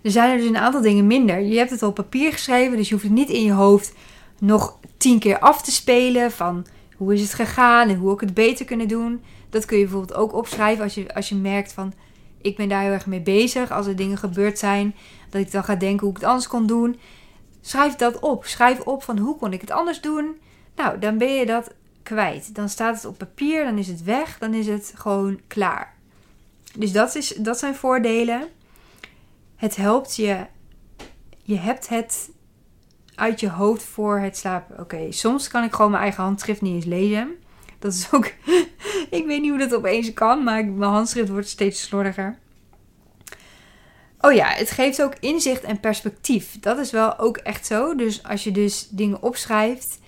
Er 0.02 0.12
zijn 0.12 0.32
er 0.32 0.38
dus 0.38 0.48
een 0.48 0.58
aantal 0.58 0.82
dingen 0.82 1.08
minder. 1.08 1.40
Je 1.40 1.58
hebt 1.58 1.70
het 1.70 1.84
op 1.84 1.96
papier 1.96 2.32
geschreven, 2.32 2.78
dus 2.78 2.88
je 2.88 2.94
hoeft 2.94 3.06
het 3.06 3.16
niet 3.16 3.30
in 3.30 3.44
je 3.44 3.52
hoofd 3.52 3.94
nog 4.40 4.78
tien 4.98 5.20
keer 5.20 5.40
af 5.40 5.62
te 5.62 5.72
spelen 5.72 6.32
van 6.32 6.66
hoe 7.02 7.14
is 7.14 7.22
het 7.22 7.34
gegaan 7.34 7.90
en 7.90 7.96
hoe 7.96 8.14
ik 8.14 8.20
het 8.20 8.34
beter 8.34 8.66
kunnen 8.66 8.88
doen. 8.88 9.24
Dat 9.50 9.66
kun 9.66 9.78
je 9.78 9.84
bijvoorbeeld 9.84 10.18
ook 10.18 10.34
opschrijven 10.34 10.84
als 10.84 10.94
je, 10.94 11.14
als 11.14 11.30
je 11.30 11.36
merkt 11.36 11.74
van 11.74 11.94
ik 12.42 12.56
ben 12.56 12.70
daar 12.70 12.82
heel 12.82 12.92
erg 12.92 13.06
mee 13.06 13.22
bezig. 13.22 13.72
Als 13.72 13.88
er 13.88 13.96
dingen 13.96 14.18
gebeurd 14.18 14.60
zijn, 14.60 14.96
dat 15.30 15.42
ik 15.42 15.52
dan 15.52 15.64
ga 15.64 15.76
denken 15.76 16.00
hoe 16.00 16.10
ik 16.10 16.22
het 16.22 16.30
anders 16.30 16.48
kon 16.48 16.66
doen. 16.66 17.00
Schrijf 17.62 17.96
dat 17.96 18.20
op. 18.20 18.46
Schrijf 18.46 18.80
op 18.80 19.04
van 19.04 19.18
hoe 19.18 19.38
kon 19.38 19.54
ik 19.54 19.62
het 19.62 19.72
anders 19.72 20.02
doen. 20.02 20.40
Nou, 20.76 21.00
dan 21.00 21.18
ben 21.18 21.34
je 21.34 21.46
dat 21.46 21.74
kwijt. 22.04 22.56
Dan 22.56 22.70
staat 22.70 22.96
het 22.96 23.06
op 23.06 23.18
papier, 23.18 23.64
dan 23.64 23.78
is 23.78 23.88
het 23.88 24.04
weg, 24.04 24.38
dan 24.38 24.54
is 24.54 24.68
het 24.68 24.94
gewoon 24.96 25.40
klaar. 25.48 25.96
Dus 26.76 26.92
dat, 26.92 27.16
is, 27.16 27.28
dat 27.28 27.60
zijn 27.60 27.76
voordelen. 27.76 28.48
Het 29.56 29.76
helpt 29.76 30.16
je. 30.16 30.46
Je 31.44 31.58
hebt 31.58 31.88
het 31.90 32.30
uit 33.16 33.40
je 33.40 33.50
hoofd 33.50 33.84
voor 33.84 34.20
het 34.20 34.38
slapen. 34.38 34.80
Oké, 34.80 35.12
soms 35.12 35.48
kan 35.48 35.64
ik 35.64 35.74
gewoon 35.74 35.92
mijn 35.92 36.04
eigen 36.04 36.24
handschrift 36.24 36.62
niet 36.62 36.76
eens 36.76 36.86
lezen. 36.86 37.36
Dat 37.80 37.94
is 37.94 38.08
ook. 38.12 38.26
ik 39.20 39.26
weet 39.26 39.42
niet 39.42 39.50
hoe 39.50 39.60
dat 39.60 39.76
opeens 39.76 40.14
kan, 40.14 40.44
maar 40.44 40.66
mijn 40.66 40.92
handschrift 40.92 41.30
wordt 41.30 41.48
steeds 41.48 41.82
slordiger. 41.82 42.38
Oh 44.22 44.34
ja, 44.34 44.48
het 44.48 44.72
geeft 44.72 45.02
ook 45.02 45.14
inzicht 45.20 45.64
en 45.64 45.80
perspectief. 45.80 46.60
Dat 46.60 46.78
is 46.78 46.92
wel 46.92 47.20
ook 47.20 47.38
echt 47.38 47.66
zo. 47.66 47.96
Dus 47.96 48.24
als 48.24 48.44
je 48.44 48.52
dus 48.52 48.88
dingen 48.90 49.22
opschrijft, 49.22 50.00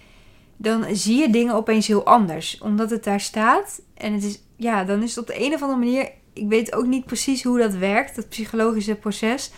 dan 0.57 0.85
zie 0.95 1.17
je 1.17 1.29
dingen 1.29 1.55
opeens 1.55 1.87
heel 1.87 2.05
anders. 2.05 2.57
Omdat 2.57 2.89
het 2.89 3.03
daar 3.03 3.19
staat. 3.19 3.81
En 3.93 4.13
het 4.13 4.23
is, 4.23 4.41
ja, 4.55 4.83
dan 4.83 5.03
is 5.03 5.09
het 5.15 5.19
op 5.19 5.27
de 5.27 5.45
een 5.45 5.53
of 5.53 5.61
andere 5.61 5.79
manier. 5.79 6.11
Ik 6.33 6.47
weet 6.47 6.75
ook 6.75 6.85
niet 6.85 7.05
precies 7.05 7.43
hoe 7.43 7.57
dat 7.57 7.73
werkt, 7.73 8.15
dat 8.15 8.29
psychologische 8.29 8.95
proces. 8.95 9.51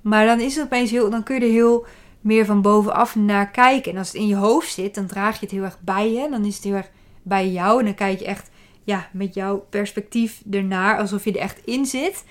Maar 0.00 0.26
dan 0.26 0.40
is 0.40 0.54
het 0.54 0.64
opeens 0.64 0.90
heel. 0.90 1.10
Dan 1.10 1.22
kun 1.22 1.34
je 1.34 1.40
er 1.40 1.52
heel 1.52 1.86
meer 2.22 2.44
van 2.44 2.62
bovenaf 2.62 3.16
naar 3.16 3.50
kijken. 3.50 3.92
En 3.92 3.98
als 3.98 4.06
het 4.06 4.16
in 4.16 4.26
je 4.26 4.36
hoofd 4.36 4.72
zit, 4.72 4.94
dan 4.94 5.06
draag 5.06 5.34
je 5.34 5.40
het 5.40 5.54
heel 5.54 5.62
erg 5.62 5.78
bij 5.80 6.12
je. 6.12 6.28
Dan 6.30 6.44
is 6.44 6.54
het 6.54 6.64
heel 6.64 6.74
erg 6.74 6.90
bij 7.22 7.48
jou. 7.48 7.78
En 7.78 7.84
dan 7.84 7.94
kijk 7.94 8.18
je 8.18 8.24
echt 8.24 8.50
ja, 8.84 9.08
met 9.12 9.34
jouw 9.34 9.66
perspectief 9.70 10.42
ernaar, 10.50 10.98
alsof 10.98 11.24
je 11.24 11.32
er 11.32 11.40
echt 11.40 11.60
in 11.64 11.86
zit. 11.86 12.24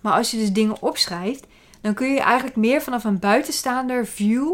Maar 0.00 0.12
als 0.12 0.30
je 0.30 0.36
dus 0.36 0.52
dingen 0.52 0.82
opschrijft, 0.82 1.46
dan 1.80 1.94
kun 1.94 2.12
je 2.12 2.20
eigenlijk 2.20 2.56
meer 2.56 2.82
vanaf 2.82 3.04
een 3.04 3.18
buitenstaander 3.18 4.06
view, 4.06 4.52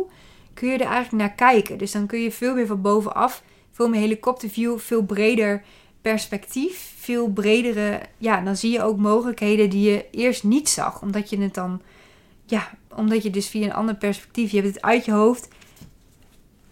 kun 0.55 0.68
je 0.68 0.79
er 0.79 0.87
eigenlijk 0.87 1.12
naar 1.12 1.51
kijken. 1.53 1.79
Dus 1.79 1.92
dan 1.92 2.07
kun 2.07 2.20
je 2.20 2.33
veel 2.33 2.55
meer 2.55 2.66
van 2.66 2.81
bovenaf, 2.81 3.42
veel 3.70 3.88
meer 3.88 4.01
helikopterview, 4.01 4.79
veel 4.79 5.03
breder 5.03 5.62
perspectief, 6.03 6.92
veel 6.98 7.29
bredere, 7.29 8.01
ja, 8.18 8.40
dan 8.40 8.57
zie 8.57 8.70
je 8.70 8.83
ook 8.83 8.96
mogelijkheden 8.96 9.70
die 9.70 9.90
je 9.90 10.05
eerst 10.11 10.44
niet 10.44 10.68
zag, 10.68 11.03
omdat 11.03 11.31
je 11.31 11.38
het 11.38 11.55
dan, 11.55 11.83
ja, 12.46 12.70
omdat 12.96 13.22
je 13.22 13.31
dus 13.31 13.48
via 13.48 13.64
een 13.64 13.72
ander 13.72 13.94
perspectief, 13.94 14.50
je 14.50 14.61
hebt 14.61 14.74
het 14.74 14.83
uit 14.83 15.05
je 15.05 15.12
hoofd 15.12 15.48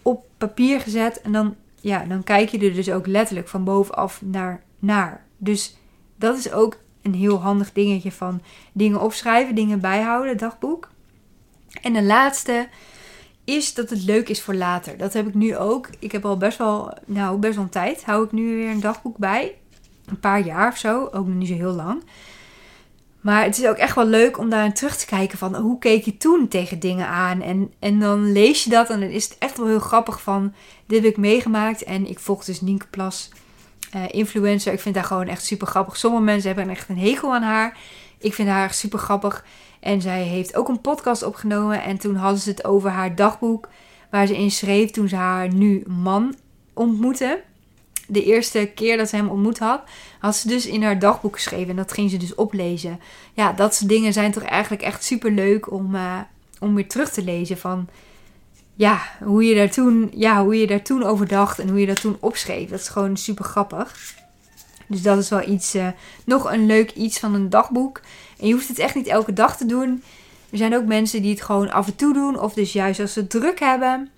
op 0.03 0.27
papier 0.39 0.81
gezet 0.81 1.21
en 1.21 1.33
dan 1.33 1.57
ja, 1.81 2.05
dan 2.05 2.23
kijk 2.23 2.49
je 2.49 2.59
er 2.59 2.75
dus 2.75 2.91
ook 2.91 3.07
letterlijk 3.07 3.49
van 3.49 3.65
bovenaf 3.65 4.23
naar 4.23 4.63
naar. 4.81 5.27
Dus 5.37 5.77
dat 6.17 6.39
is 6.39 6.53
ook 6.53 6.79
een 7.03 7.15
heel 7.15 7.41
handig 7.41 7.73
dingetje 7.73 8.13
van 8.13 8.43
dingen 8.73 9.01
opschrijven, 9.01 9.55
dingen 9.55 9.81
bijhouden, 9.81 10.37
dagboek. 10.37 10.89
En 11.83 11.93
de 11.93 12.03
laatste 12.03 12.69
is 13.45 13.75
dat 13.75 13.91
het 13.91 14.05
leuk 14.05 14.29
is 14.29 14.43
voor 14.43 14.55
later. 14.55 14.97
Dat 14.97 15.13
heb 15.13 15.27
ik 15.27 15.35
nu 15.35 15.57
ook. 15.57 15.89
Ik 15.99 16.13
heb 16.13 16.25
al 16.25 16.37
best 16.37 16.59
wel, 16.59 16.99
nou 17.07 17.39
best 17.39 17.55
wel 17.55 17.65
een 17.65 17.71
tijd, 17.71 18.05
hou 18.05 18.25
ik 18.25 18.33
nu 18.33 18.57
weer 18.57 18.71
een 18.71 18.81
dagboek 18.81 19.17
bij. 19.19 19.55
Een 20.07 20.21
paar 20.21 20.41
jaar 20.41 20.69
of 20.69 20.77
zo, 20.77 21.09
ook 21.13 21.27
niet 21.27 21.49
zo 21.49 21.55
heel 21.55 21.73
lang. 21.73 22.03
Maar 23.21 23.45
het 23.45 23.59
is 23.59 23.67
ook 23.67 23.77
echt 23.77 23.95
wel 23.95 24.07
leuk 24.07 24.39
om 24.39 24.51
daarin 24.51 24.73
terug 24.73 24.97
te 24.97 25.07
kijken 25.07 25.39
van 25.39 25.55
hoe 25.55 25.79
keek 25.79 26.05
je 26.05 26.17
toen 26.17 26.49
tegen 26.49 26.79
dingen 26.79 27.07
aan. 27.07 27.43
En, 27.43 27.73
en 27.79 28.01
dan 28.01 28.33
lees 28.33 28.65
je 28.65 28.71
dat 28.71 28.91
en 28.91 29.01
dan 29.01 29.09
is 29.09 29.25
het 29.25 29.37
echt 29.39 29.57
wel 29.57 29.67
heel 29.67 29.81
grappig 29.81 30.23
van 30.23 30.55
dit 30.87 31.03
heb 31.03 31.11
ik 31.13 31.19
meegemaakt. 31.19 31.83
En 31.83 32.07
ik 32.07 32.19
volg 32.19 32.45
dus 32.45 32.61
Nienke 32.61 32.87
Plas, 32.87 33.31
uh, 33.97 34.03
influencer. 34.11 34.73
Ik 34.73 34.81
vind 34.81 34.95
haar 34.95 35.05
gewoon 35.05 35.29
echt 35.29 35.45
super 35.45 35.67
grappig. 35.67 35.97
Sommige 35.97 36.23
mensen 36.25 36.47
hebben 36.47 36.69
echt 36.69 36.89
een 36.89 36.99
hekel 36.99 37.35
aan 37.35 37.43
haar. 37.43 37.79
Ik 38.19 38.35
vind 38.35 38.49
haar 38.49 38.73
super 38.73 38.99
grappig. 38.99 39.45
En 39.81 40.01
zij 40.01 40.23
heeft 40.23 40.57
ook 40.57 40.69
een 40.69 40.81
podcast 40.81 41.23
opgenomen. 41.23 41.83
En 41.83 41.99
toen 41.99 42.17
hadden 42.17 42.41
ze 42.41 42.51
het 42.51 42.65
over 42.65 42.91
haar 42.91 43.15
dagboek. 43.15 43.69
Waar 44.11 44.27
ze 44.27 44.37
in 44.37 44.51
schreef 44.51 44.91
toen 44.91 45.09
ze 45.09 45.17
haar 45.17 45.55
nu 45.55 45.85
man 45.87 46.35
ontmoette, 46.75 47.43
de 48.11 48.25
eerste 48.25 48.71
keer 48.75 48.97
dat 48.97 49.09
ze 49.09 49.17
hem 49.17 49.29
ontmoet 49.29 49.59
had, 49.59 49.83
had 50.19 50.37
ze 50.37 50.49
dus 50.49 50.67
in 50.67 50.83
haar 50.83 50.99
dagboek 50.99 51.35
geschreven. 51.35 51.69
En 51.71 51.77
dat 51.77 51.93
ging 51.93 52.11
ze 52.11 52.17
dus 52.17 52.35
oplezen. 52.35 53.01
Ja, 53.35 53.53
dat 53.53 53.75
soort 53.75 53.89
dingen 53.89 54.13
zijn 54.13 54.33
toch 54.33 54.43
eigenlijk 54.43 54.83
echt 54.83 55.05
super 55.05 55.31
leuk 55.31 55.71
om, 55.71 55.95
uh, 55.95 56.19
om 56.61 56.75
weer 56.75 56.89
terug 56.89 57.11
te 57.11 57.25
lezen. 57.25 57.59
Van 57.59 57.89
ja, 58.75 59.01
hoe 59.25 59.45
je, 59.45 59.55
daar 59.55 59.71
toen, 59.71 60.11
ja, 60.15 60.45
hoe 60.45 60.57
je 60.57 60.67
daar 60.67 60.83
toen 60.83 61.03
over 61.03 61.29
dacht 61.29 61.59
en 61.59 61.69
hoe 61.69 61.81
je 61.81 61.87
dat 61.87 62.01
toen 62.01 62.17
opschreef. 62.21 62.69
Dat 62.69 62.81
is 62.81 62.89
gewoon 62.89 63.17
super 63.17 63.45
grappig. 63.45 64.15
Dus 64.87 65.03
dat 65.03 65.19
is 65.19 65.29
wel 65.29 65.49
iets, 65.49 65.75
uh, 65.75 65.89
nog 66.25 66.53
een 66.53 66.67
leuk 66.67 66.91
iets 66.91 67.19
van 67.19 67.35
een 67.35 67.51
dagboek. 67.51 68.01
En 68.39 68.47
je 68.47 68.53
hoeft 68.53 68.69
het 68.69 68.79
echt 68.79 68.95
niet 68.95 69.07
elke 69.07 69.33
dag 69.33 69.57
te 69.57 69.67
doen. 69.67 70.03
Er 70.51 70.59
zijn 70.59 70.77
ook 70.77 70.87
mensen 70.87 71.23
die 71.23 71.31
het 71.31 71.43
gewoon 71.43 71.71
af 71.71 71.87
en 71.87 71.97
toe 71.97 72.13
doen. 72.13 72.41
Of 72.41 72.53
dus 72.53 72.73
juist 72.73 73.01
als 73.01 73.13
ze 73.13 73.27
druk 73.27 73.61
hebben. 73.61 74.11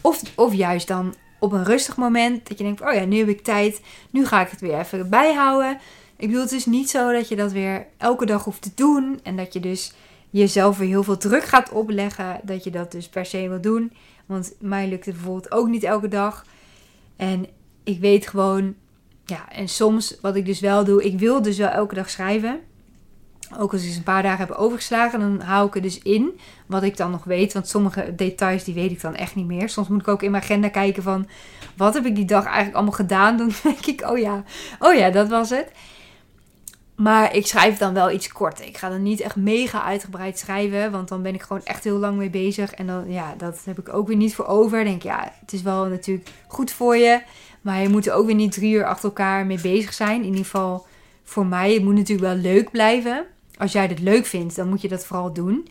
Of, 0.00 0.22
of 0.34 0.54
juist 0.54 0.88
dan 0.88 1.14
op 1.38 1.52
een 1.52 1.64
rustig 1.64 1.96
moment. 1.96 2.48
Dat 2.48 2.58
je 2.58 2.64
denkt, 2.64 2.80
oh 2.80 2.92
ja, 2.92 3.04
nu 3.04 3.18
heb 3.18 3.28
ik 3.28 3.42
tijd. 3.42 3.80
Nu 4.10 4.26
ga 4.26 4.40
ik 4.40 4.50
het 4.50 4.60
weer 4.60 4.78
even 4.78 5.10
bijhouden. 5.10 5.78
Ik 6.16 6.26
bedoel, 6.26 6.42
het 6.42 6.52
is 6.52 6.66
niet 6.66 6.90
zo 6.90 7.12
dat 7.12 7.28
je 7.28 7.36
dat 7.36 7.52
weer 7.52 7.86
elke 7.96 8.26
dag 8.26 8.44
hoeft 8.44 8.62
te 8.62 8.70
doen. 8.74 9.20
En 9.22 9.36
dat 9.36 9.52
je 9.52 9.60
dus 9.60 9.92
jezelf 10.30 10.78
weer 10.78 10.88
heel 10.88 11.02
veel 11.02 11.16
druk 11.16 11.44
gaat 11.44 11.70
opleggen. 11.70 12.40
Dat 12.42 12.64
je 12.64 12.70
dat 12.70 12.92
dus 12.92 13.08
per 13.08 13.26
se 13.26 13.48
wil 13.48 13.60
doen. 13.60 13.92
Want 14.26 14.52
mij 14.58 14.88
lukt 14.88 15.06
het 15.06 15.14
bijvoorbeeld 15.14 15.52
ook 15.52 15.68
niet 15.68 15.84
elke 15.84 16.08
dag. 16.08 16.44
En 17.16 17.46
ik 17.84 18.00
weet 18.00 18.26
gewoon, 18.26 18.74
ja, 19.24 19.52
en 19.52 19.68
soms 19.68 20.16
wat 20.20 20.36
ik 20.36 20.46
dus 20.46 20.60
wel 20.60 20.84
doe, 20.84 21.04
ik 21.04 21.18
wil 21.18 21.42
dus 21.42 21.58
wel 21.58 21.68
elke 21.68 21.94
dag 21.94 22.10
schrijven. 22.10 22.60
Ook 23.58 23.72
als 23.72 23.80
ik 23.80 23.86
eens 23.86 23.96
een 23.96 24.02
paar 24.02 24.22
dagen 24.22 24.46
heb 24.46 24.56
overgeslagen, 24.56 25.20
dan 25.20 25.40
hou 25.40 25.66
ik 25.66 25.74
er 25.74 25.82
dus 25.82 25.98
in 25.98 26.40
wat 26.66 26.82
ik 26.82 26.96
dan 26.96 27.10
nog 27.10 27.24
weet. 27.24 27.52
Want 27.52 27.68
sommige 27.68 28.14
details 28.14 28.64
die 28.64 28.74
weet 28.74 28.90
ik 28.90 29.00
dan 29.00 29.14
echt 29.14 29.34
niet 29.34 29.46
meer. 29.46 29.68
Soms 29.68 29.88
moet 29.88 30.00
ik 30.00 30.08
ook 30.08 30.22
in 30.22 30.30
mijn 30.30 30.42
agenda 30.42 30.68
kijken 30.68 31.02
van 31.02 31.28
wat 31.76 31.94
heb 31.94 32.06
ik 32.06 32.14
die 32.14 32.24
dag 32.24 32.44
eigenlijk 32.44 32.74
allemaal 32.74 32.92
gedaan. 32.92 33.36
Dan 33.38 33.50
denk 33.62 33.86
ik, 33.86 34.10
oh 34.10 34.18
ja, 34.18 34.42
oh 34.78 34.94
ja, 34.94 35.10
dat 35.10 35.28
was 35.28 35.50
het. 35.50 35.70
Maar 36.96 37.34
ik 37.34 37.46
schrijf 37.46 37.78
dan 37.78 37.94
wel 37.94 38.10
iets 38.10 38.32
kort. 38.32 38.66
Ik 38.66 38.76
ga 38.76 38.88
dan 38.88 39.02
niet 39.02 39.20
echt 39.20 39.36
mega 39.36 39.82
uitgebreid 39.82 40.38
schrijven. 40.38 40.90
Want 40.90 41.08
dan 41.08 41.22
ben 41.22 41.34
ik 41.34 41.42
gewoon 41.42 41.64
echt 41.64 41.84
heel 41.84 41.98
lang 41.98 42.16
mee 42.16 42.30
bezig. 42.30 42.72
En 42.72 42.86
dan, 42.86 43.04
ja, 43.08 43.34
dat 43.38 43.60
heb 43.64 43.78
ik 43.78 43.94
ook 43.94 44.06
weer 44.08 44.16
niet 44.16 44.34
voor 44.34 44.46
over. 44.46 44.84
denk, 44.84 45.02
ja, 45.02 45.32
het 45.40 45.52
is 45.52 45.62
wel 45.62 45.86
natuurlijk 45.86 46.28
goed 46.46 46.70
voor 46.70 46.96
je. 46.96 47.22
Maar 47.60 47.82
je 47.82 47.88
moet 47.88 48.06
er 48.06 48.12
ook 48.12 48.26
weer 48.26 48.34
niet 48.34 48.52
drie 48.52 48.74
uur 48.74 48.84
achter 48.84 49.08
elkaar 49.08 49.46
mee 49.46 49.60
bezig 49.60 49.92
zijn. 49.92 50.20
In 50.20 50.26
ieder 50.26 50.44
geval 50.44 50.86
voor 51.24 51.46
mij. 51.46 51.72
Het 51.72 51.82
moet 51.82 51.94
natuurlijk 51.94 52.28
wel 52.32 52.52
leuk 52.52 52.70
blijven. 52.70 53.26
Als 53.58 53.72
jij 53.72 53.86
het 53.86 54.00
leuk 54.00 54.26
vindt, 54.26 54.56
dan 54.56 54.68
moet 54.68 54.80
je 54.80 54.88
dat 54.88 55.06
vooral 55.06 55.32
doen. 55.32 55.68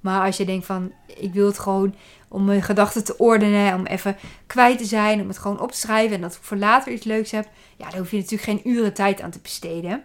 Maar 0.00 0.26
als 0.26 0.36
je 0.36 0.44
denkt 0.44 0.66
van, 0.66 0.92
ik 1.06 1.32
wil 1.32 1.46
het 1.46 1.58
gewoon 1.58 1.94
om 2.28 2.44
mijn 2.44 2.62
gedachten 2.62 3.04
te 3.04 3.18
ordenen, 3.18 3.74
om 3.74 3.86
even 3.86 4.16
kwijt 4.46 4.78
te 4.78 4.84
zijn, 4.84 5.20
om 5.20 5.28
het 5.28 5.38
gewoon 5.38 5.60
op 5.60 5.72
te 5.72 5.78
schrijven 5.78 6.14
en 6.14 6.20
dat 6.20 6.34
ik 6.34 6.42
voor 6.42 6.56
later 6.56 6.92
iets 6.92 7.04
leuks 7.04 7.30
heb, 7.30 7.48
ja, 7.76 7.90
daar 7.90 7.98
hoef 7.98 8.10
je 8.10 8.16
natuurlijk 8.16 8.42
geen 8.42 8.68
uren 8.72 8.94
tijd 8.94 9.20
aan 9.20 9.30
te 9.30 9.38
besteden. 9.42 10.02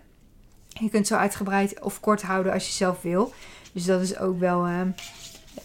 Je 0.68 0.90
kunt 0.90 1.08
zo 1.08 1.16
uitgebreid 1.16 1.82
of 1.82 2.00
kort 2.00 2.22
houden 2.22 2.54
als 2.54 2.66
je 2.66 2.74
zelf 2.74 3.02
wil. 3.02 3.34
Dus 3.72 3.86
dat 3.86 4.02
is 4.02 4.18
ook 4.18 4.40
wel, 4.40 4.68
uh, 4.68 4.82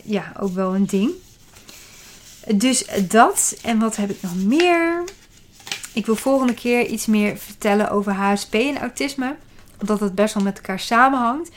ja, 0.03 0.33
ook 0.41 0.53
wel 0.53 0.75
een 0.75 0.87
ding. 0.87 1.11
Dus 2.55 2.87
dat. 3.09 3.59
En 3.63 3.79
wat 3.79 3.97
heb 3.97 4.11
ik 4.11 4.23
nog 4.23 4.37
meer? 4.37 5.05
Ik 5.93 6.07
wil 6.07 6.17
volgende 6.17 6.55
keer 6.55 6.87
iets 6.87 7.07
meer 7.07 7.37
vertellen 7.37 7.91
over 7.91 8.13
HSP 8.13 8.55
en 8.55 8.79
autisme. 8.79 9.37
Omdat 9.81 10.01
het 10.01 10.15
best 10.15 10.35
wel 10.35 10.43
met 10.43 10.57
elkaar 10.57 10.81
samenhangt. 10.81 11.51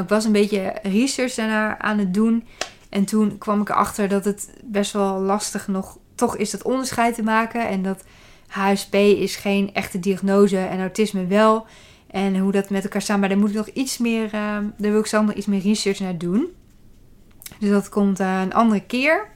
Ik 0.00 0.08
was 0.08 0.24
een 0.24 0.32
beetje 0.32 0.74
research 0.82 1.34
daarna 1.34 1.78
aan 1.78 1.98
het 1.98 2.14
doen. 2.14 2.44
En 2.88 3.04
toen 3.04 3.38
kwam 3.38 3.60
ik 3.60 3.68
erachter 3.68 4.08
dat 4.08 4.24
het 4.24 4.50
best 4.62 4.92
wel 4.92 5.20
lastig 5.20 5.68
nog 5.68 5.98
toch 6.14 6.36
is 6.36 6.50
dat 6.50 6.62
onderscheid 6.62 7.14
te 7.14 7.22
maken. 7.22 7.68
En 7.68 7.82
dat 7.82 8.04
HSP 8.48 8.94
is 8.94 9.36
geen 9.36 9.74
echte 9.74 10.00
diagnose 10.00 10.58
en 10.58 10.80
autisme 10.80 11.26
wel. 11.26 11.66
En 12.10 12.38
hoe 12.38 12.52
dat 12.52 12.70
met 12.70 12.84
elkaar 12.84 13.02
samen. 13.02 13.20
Maar 13.20 13.28
daar 13.28 13.38
moet 13.38 13.50
ik 13.50 13.56
nog 13.56 13.68
iets 13.68 13.98
meer. 13.98 14.24
Uh, 14.24 14.30
daar 14.76 14.90
wil 14.90 14.98
ik 14.98 15.06
zo 15.06 15.30
iets 15.34 15.46
meer 15.46 15.60
research 15.60 16.00
naar 16.00 16.18
doen. 16.18 16.48
Dus 17.58 17.70
dat 17.70 17.88
komt 17.88 18.20
uh, 18.20 18.40
een 18.40 18.54
andere 18.54 18.80
keer. 18.80 19.28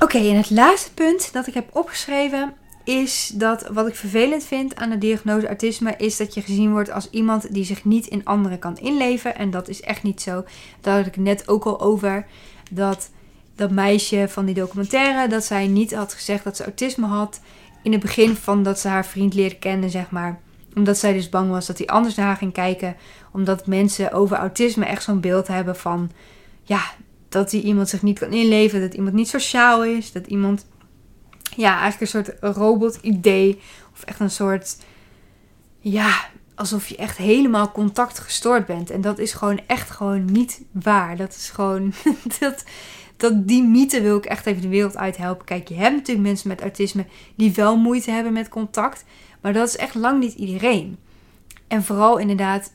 Oké, 0.00 0.18
en 0.18 0.36
het 0.36 0.50
laatste 0.50 0.92
punt 0.94 1.32
dat 1.32 1.46
ik 1.46 1.54
heb 1.54 1.76
opgeschreven 1.76 2.52
is 2.84 3.32
dat 3.34 3.68
wat 3.72 3.86
ik 3.86 3.94
vervelend 3.94 4.44
vind 4.44 4.76
aan 4.76 4.90
de 4.90 4.98
diagnose 4.98 5.46
autisme 5.46 5.94
is 5.96 6.16
dat 6.16 6.34
je 6.34 6.42
gezien 6.42 6.70
wordt 6.70 6.90
als 6.90 7.10
iemand 7.10 7.54
die 7.54 7.64
zich 7.64 7.84
niet 7.84 8.06
in 8.06 8.24
anderen 8.24 8.58
kan 8.58 8.78
inleven. 8.78 9.36
En 9.36 9.50
dat 9.50 9.68
is 9.68 9.80
echt 9.80 10.02
niet 10.02 10.22
zo. 10.22 10.44
Daar 10.80 10.96
had 10.96 11.06
ik 11.06 11.16
net 11.16 11.48
ook 11.48 11.64
al 11.64 11.80
over. 11.80 12.26
Dat 12.70 13.10
dat 13.54 13.70
meisje 13.70 14.26
van 14.28 14.44
die 14.44 14.54
documentaire, 14.54 15.28
dat 15.28 15.44
zij 15.44 15.66
niet 15.66 15.94
had 15.94 16.14
gezegd 16.14 16.44
dat 16.44 16.56
ze 16.56 16.64
autisme 16.64 17.06
had. 17.06 17.40
In 17.82 17.92
het 17.92 18.00
begin 18.00 18.36
van 18.36 18.62
dat 18.62 18.78
ze 18.78 18.88
haar 18.88 19.06
vriend 19.06 19.34
leerde 19.34 19.58
kennen, 19.58 19.90
zeg 19.90 20.10
maar. 20.10 20.40
Omdat 20.74 20.98
zij 20.98 21.12
dus 21.12 21.28
bang 21.28 21.50
was 21.50 21.66
dat 21.66 21.78
hij 21.78 21.86
anders 21.86 22.14
naar 22.14 22.26
haar 22.26 22.36
ging 22.36 22.52
kijken. 22.52 22.96
Omdat 23.32 23.66
mensen 23.66 24.12
over 24.12 24.36
autisme 24.36 24.84
echt 24.84 25.02
zo'n 25.02 25.20
beeld 25.20 25.46
hebben 25.46 25.76
van... 25.76 26.10
Ja, 26.62 26.82
dat 27.28 27.50
die 27.50 27.62
iemand 27.62 27.88
zich 27.88 28.02
niet 28.02 28.18
kan 28.18 28.32
inleven. 28.32 28.80
Dat 28.80 28.94
iemand 28.94 29.14
niet 29.14 29.28
sociaal 29.28 29.84
is. 29.84 30.12
Dat 30.12 30.26
iemand 30.26 30.66
ja, 31.56 31.80
eigenlijk 31.80 32.00
een 32.00 32.24
soort 32.24 32.56
robot-idee. 32.56 33.60
Of 33.92 34.02
echt 34.02 34.20
een 34.20 34.30
soort, 34.30 34.76
ja, 35.80 36.28
alsof 36.54 36.88
je 36.88 36.96
echt 36.96 37.16
helemaal 37.16 37.72
contact 37.72 38.18
gestoord 38.18 38.66
bent. 38.66 38.90
En 38.90 39.00
dat 39.00 39.18
is 39.18 39.32
gewoon 39.32 39.60
echt 39.66 39.90
gewoon 39.90 40.24
niet 40.24 40.62
waar. 40.72 41.16
Dat 41.16 41.34
is 41.34 41.50
gewoon, 41.50 41.92
dat, 42.40 42.64
dat, 43.16 43.48
die 43.48 43.62
mythe 43.62 44.00
wil 44.00 44.16
ik 44.16 44.26
echt 44.26 44.46
even 44.46 44.62
de 44.62 44.68
wereld 44.68 44.96
uit 44.96 45.16
helpen. 45.16 45.44
Kijk, 45.44 45.68
je 45.68 45.74
hebt 45.74 45.96
natuurlijk 45.96 46.26
mensen 46.26 46.48
met 46.48 46.60
autisme 46.60 47.06
die 47.34 47.52
wel 47.52 47.76
moeite 47.76 48.10
hebben 48.10 48.32
met 48.32 48.48
contact. 48.48 49.04
Maar 49.40 49.52
dat 49.52 49.68
is 49.68 49.76
echt 49.76 49.94
lang 49.94 50.20
niet 50.20 50.34
iedereen. 50.34 50.98
En 51.68 51.82
vooral 51.82 52.18
inderdaad, 52.18 52.72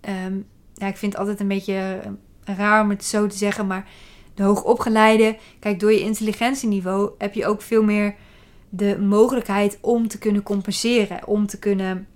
ehm, 0.00 0.38
ja, 0.74 0.86
ik 0.86 0.96
vind 0.96 1.12
het 1.12 1.20
altijd 1.20 1.40
een 1.40 1.48
beetje 1.48 2.00
raar 2.44 2.82
om 2.82 2.90
het 2.90 3.04
zo 3.04 3.26
te 3.26 3.36
zeggen, 3.36 3.66
maar 3.66 3.88
de 4.34 4.42
hoogopgeleide. 4.42 5.36
Kijk, 5.58 5.80
door 5.80 5.92
je 5.92 6.00
intelligentieniveau 6.00 7.10
heb 7.18 7.34
je 7.34 7.46
ook 7.46 7.62
veel 7.62 7.82
meer 7.82 8.14
de 8.68 8.98
mogelijkheid 8.98 9.78
om 9.80 10.08
te 10.08 10.18
kunnen 10.18 10.42
compenseren, 10.42 11.26
om 11.26 11.46
te 11.46 11.58
kunnen 11.58 12.06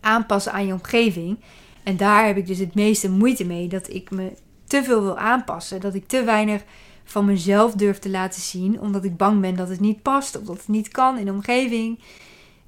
aanpassen 0.00 0.52
aan 0.52 0.66
je 0.66 0.72
omgeving. 0.72 1.38
En 1.82 1.96
daar 1.96 2.26
heb 2.26 2.36
ik 2.36 2.46
dus 2.46 2.58
het 2.58 2.74
meeste 2.74 3.10
moeite 3.10 3.44
mee. 3.44 3.68
Dat 3.68 3.88
ik 3.88 4.10
me 4.10 4.32
te 4.64 4.82
veel 4.82 5.02
wil 5.02 5.18
aanpassen. 5.18 5.80
Dat 5.80 5.94
ik 5.94 6.08
te 6.08 6.24
weinig 6.24 6.62
van 7.04 7.24
mezelf 7.24 7.72
durf 7.72 7.98
te 7.98 8.10
laten 8.10 8.40
zien. 8.40 8.80
Omdat 8.80 9.04
ik 9.04 9.16
bang 9.16 9.40
ben 9.40 9.56
dat 9.56 9.68
het 9.68 9.80
niet 9.80 10.02
past. 10.02 10.38
Of 10.38 10.44
dat 10.44 10.56
het 10.56 10.68
niet 10.68 10.88
kan 10.88 11.18
in 11.18 11.24
de 11.24 11.32
omgeving. 11.32 11.98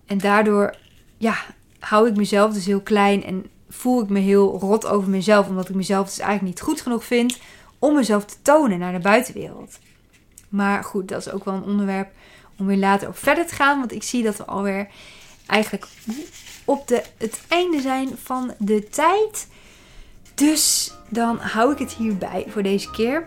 En 0.07 0.19
daardoor 0.19 0.77
ja, 1.17 1.35
hou 1.79 2.09
ik 2.09 2.17
mezelf 2.17 2.53
dus 2.53 2.67
heel 2.67 2.81
klein. 2.81 3.25
En 3.25 3.45
voel 3.69 4.03
ik 4.03 4.09
me 4.09 4.19
heel 4.19 4.59
rot 4.59 4.87
over 4.87 5.11
mezelf. 5.11 5.49
Omdat 5.49 5.69
ik 5.69 5.75
mezelf 5.75 6.07
dus 6.07 6.19
eigenlijk 6.19 6.55
niet 6.55 6.65
goed 6.65 6.81
genoeg 6.81 7.05
vind 7.05 7.39
om 7.83 7.95
mezelf 7.95 8.25
te 8.25 8.37
tonen 8.43 8.79
naar 8.79 8.93
de 8.93 8.99
buitenwereld. 8.99 9.79
Maar 10.49 10.85
goed, 10.85 11.09
dat 11.09 11.27
is 11.27 11.33
ook 11.33 11.45
wel 11.45 11.55
een 11.55 11.65
onderwerp 11.65 12.11
om 12.59 12.67
weer 12.67 12.77
later 12.77 13.09
op 13.09 13.19
verder 13.19 13.47
te 13.47 13.55
gaan. 13.55 13.79
Want 13.79 13.93
ik 13.93 14.03
zie 14.03 14.23
dat 14.23 14.37
we 14.37 14.45
alweer 14.45 14.89
eigenlijk 15.47 15.87
op 16.65 16.89
de, 16.89 17.03
het 17.17 17.41
einde 17.49 17.81
zijn 17.81 18.09
van 18.23 18.55
de 18.59 18.89
tijd. 18.89 19.47
Dus 20.35 20.95
dan 21.09 21.39
hou 21.39 21.73
ik 21.73 21.79
het 21.79 21.93
hierbij 21.93 22.47
voor 22.49 22.63
deze 22.63 22.91
keer. 22.91 23.25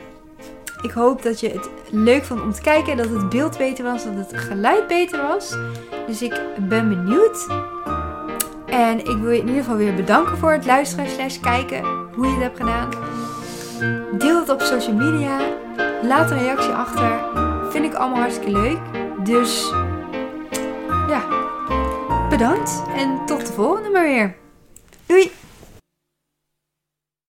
Ik 0.81 0.91
hoop 0.91 1.21
dat 1.21 1.39
je 1.39 1.49
het 1.49 1.69
leuk 1.91 2.23
vond 2.23 2.41
om 2.41 2.53
te 2.53 2.61
kijken. 2.61 2.97
Dat 2.97 3.09
het 3.09 3.29
beeld 3.29 3.57
beter 3.57 3.83
was. 3.83 4.03
Dat 4.03 4.31
het 4.31 4.37
geluid 4.41 4.87
beter 4.87 5.21
was. 5.21 5.55
Dus 6.07 6.21
ik 6.21 6.41
ben 6.59 6.89
benieuwd. 6.89 7.47
En 8.65 8.99
ik 8.99 9.17
wil 9.17 9.31
je 9.31 9.39
in 9.39 9.47
ieder 9.47 9.63
geval 9.63 9.77
weer 9.77 9.95
bedanken 9.95 10.37
voor 10.37 10.51
het 10.51 10.65
luisteren 10.65 11.09
slash 11.09 11.39
kijken. 11.39 11.83
Hoe 12.13 12.25
je 12.25 12.33
het 12.33 12.41
hebt 12.41 12.57
gedaan. 12.57 12.89
Deel 14.17 14.39
het 14.39 14.49
op 14.49 14.61
social 14.61 14.95
media. 14.95 15.39
Laat 16.01 16.31
een 16.31 16.39
reactie 16.39 16.73
achter. 16.73 17.19
Vind 17.71 17.85
ik 17.85 17.93
allemaal 17.93 18.19
hartstikke 18.19 18.51
leuk. 18.51 18.77
Dus 19.23 19.71
ja, 21.07 21.23
bedankt 22.29 22.83
en 22.95 23.25
tot 23.25 23.47
de 23.47 23.53
volgende 23.53 23.89
maar 23.89 24.03
weer. 24.03 24.35
Doei! 25.05 25.31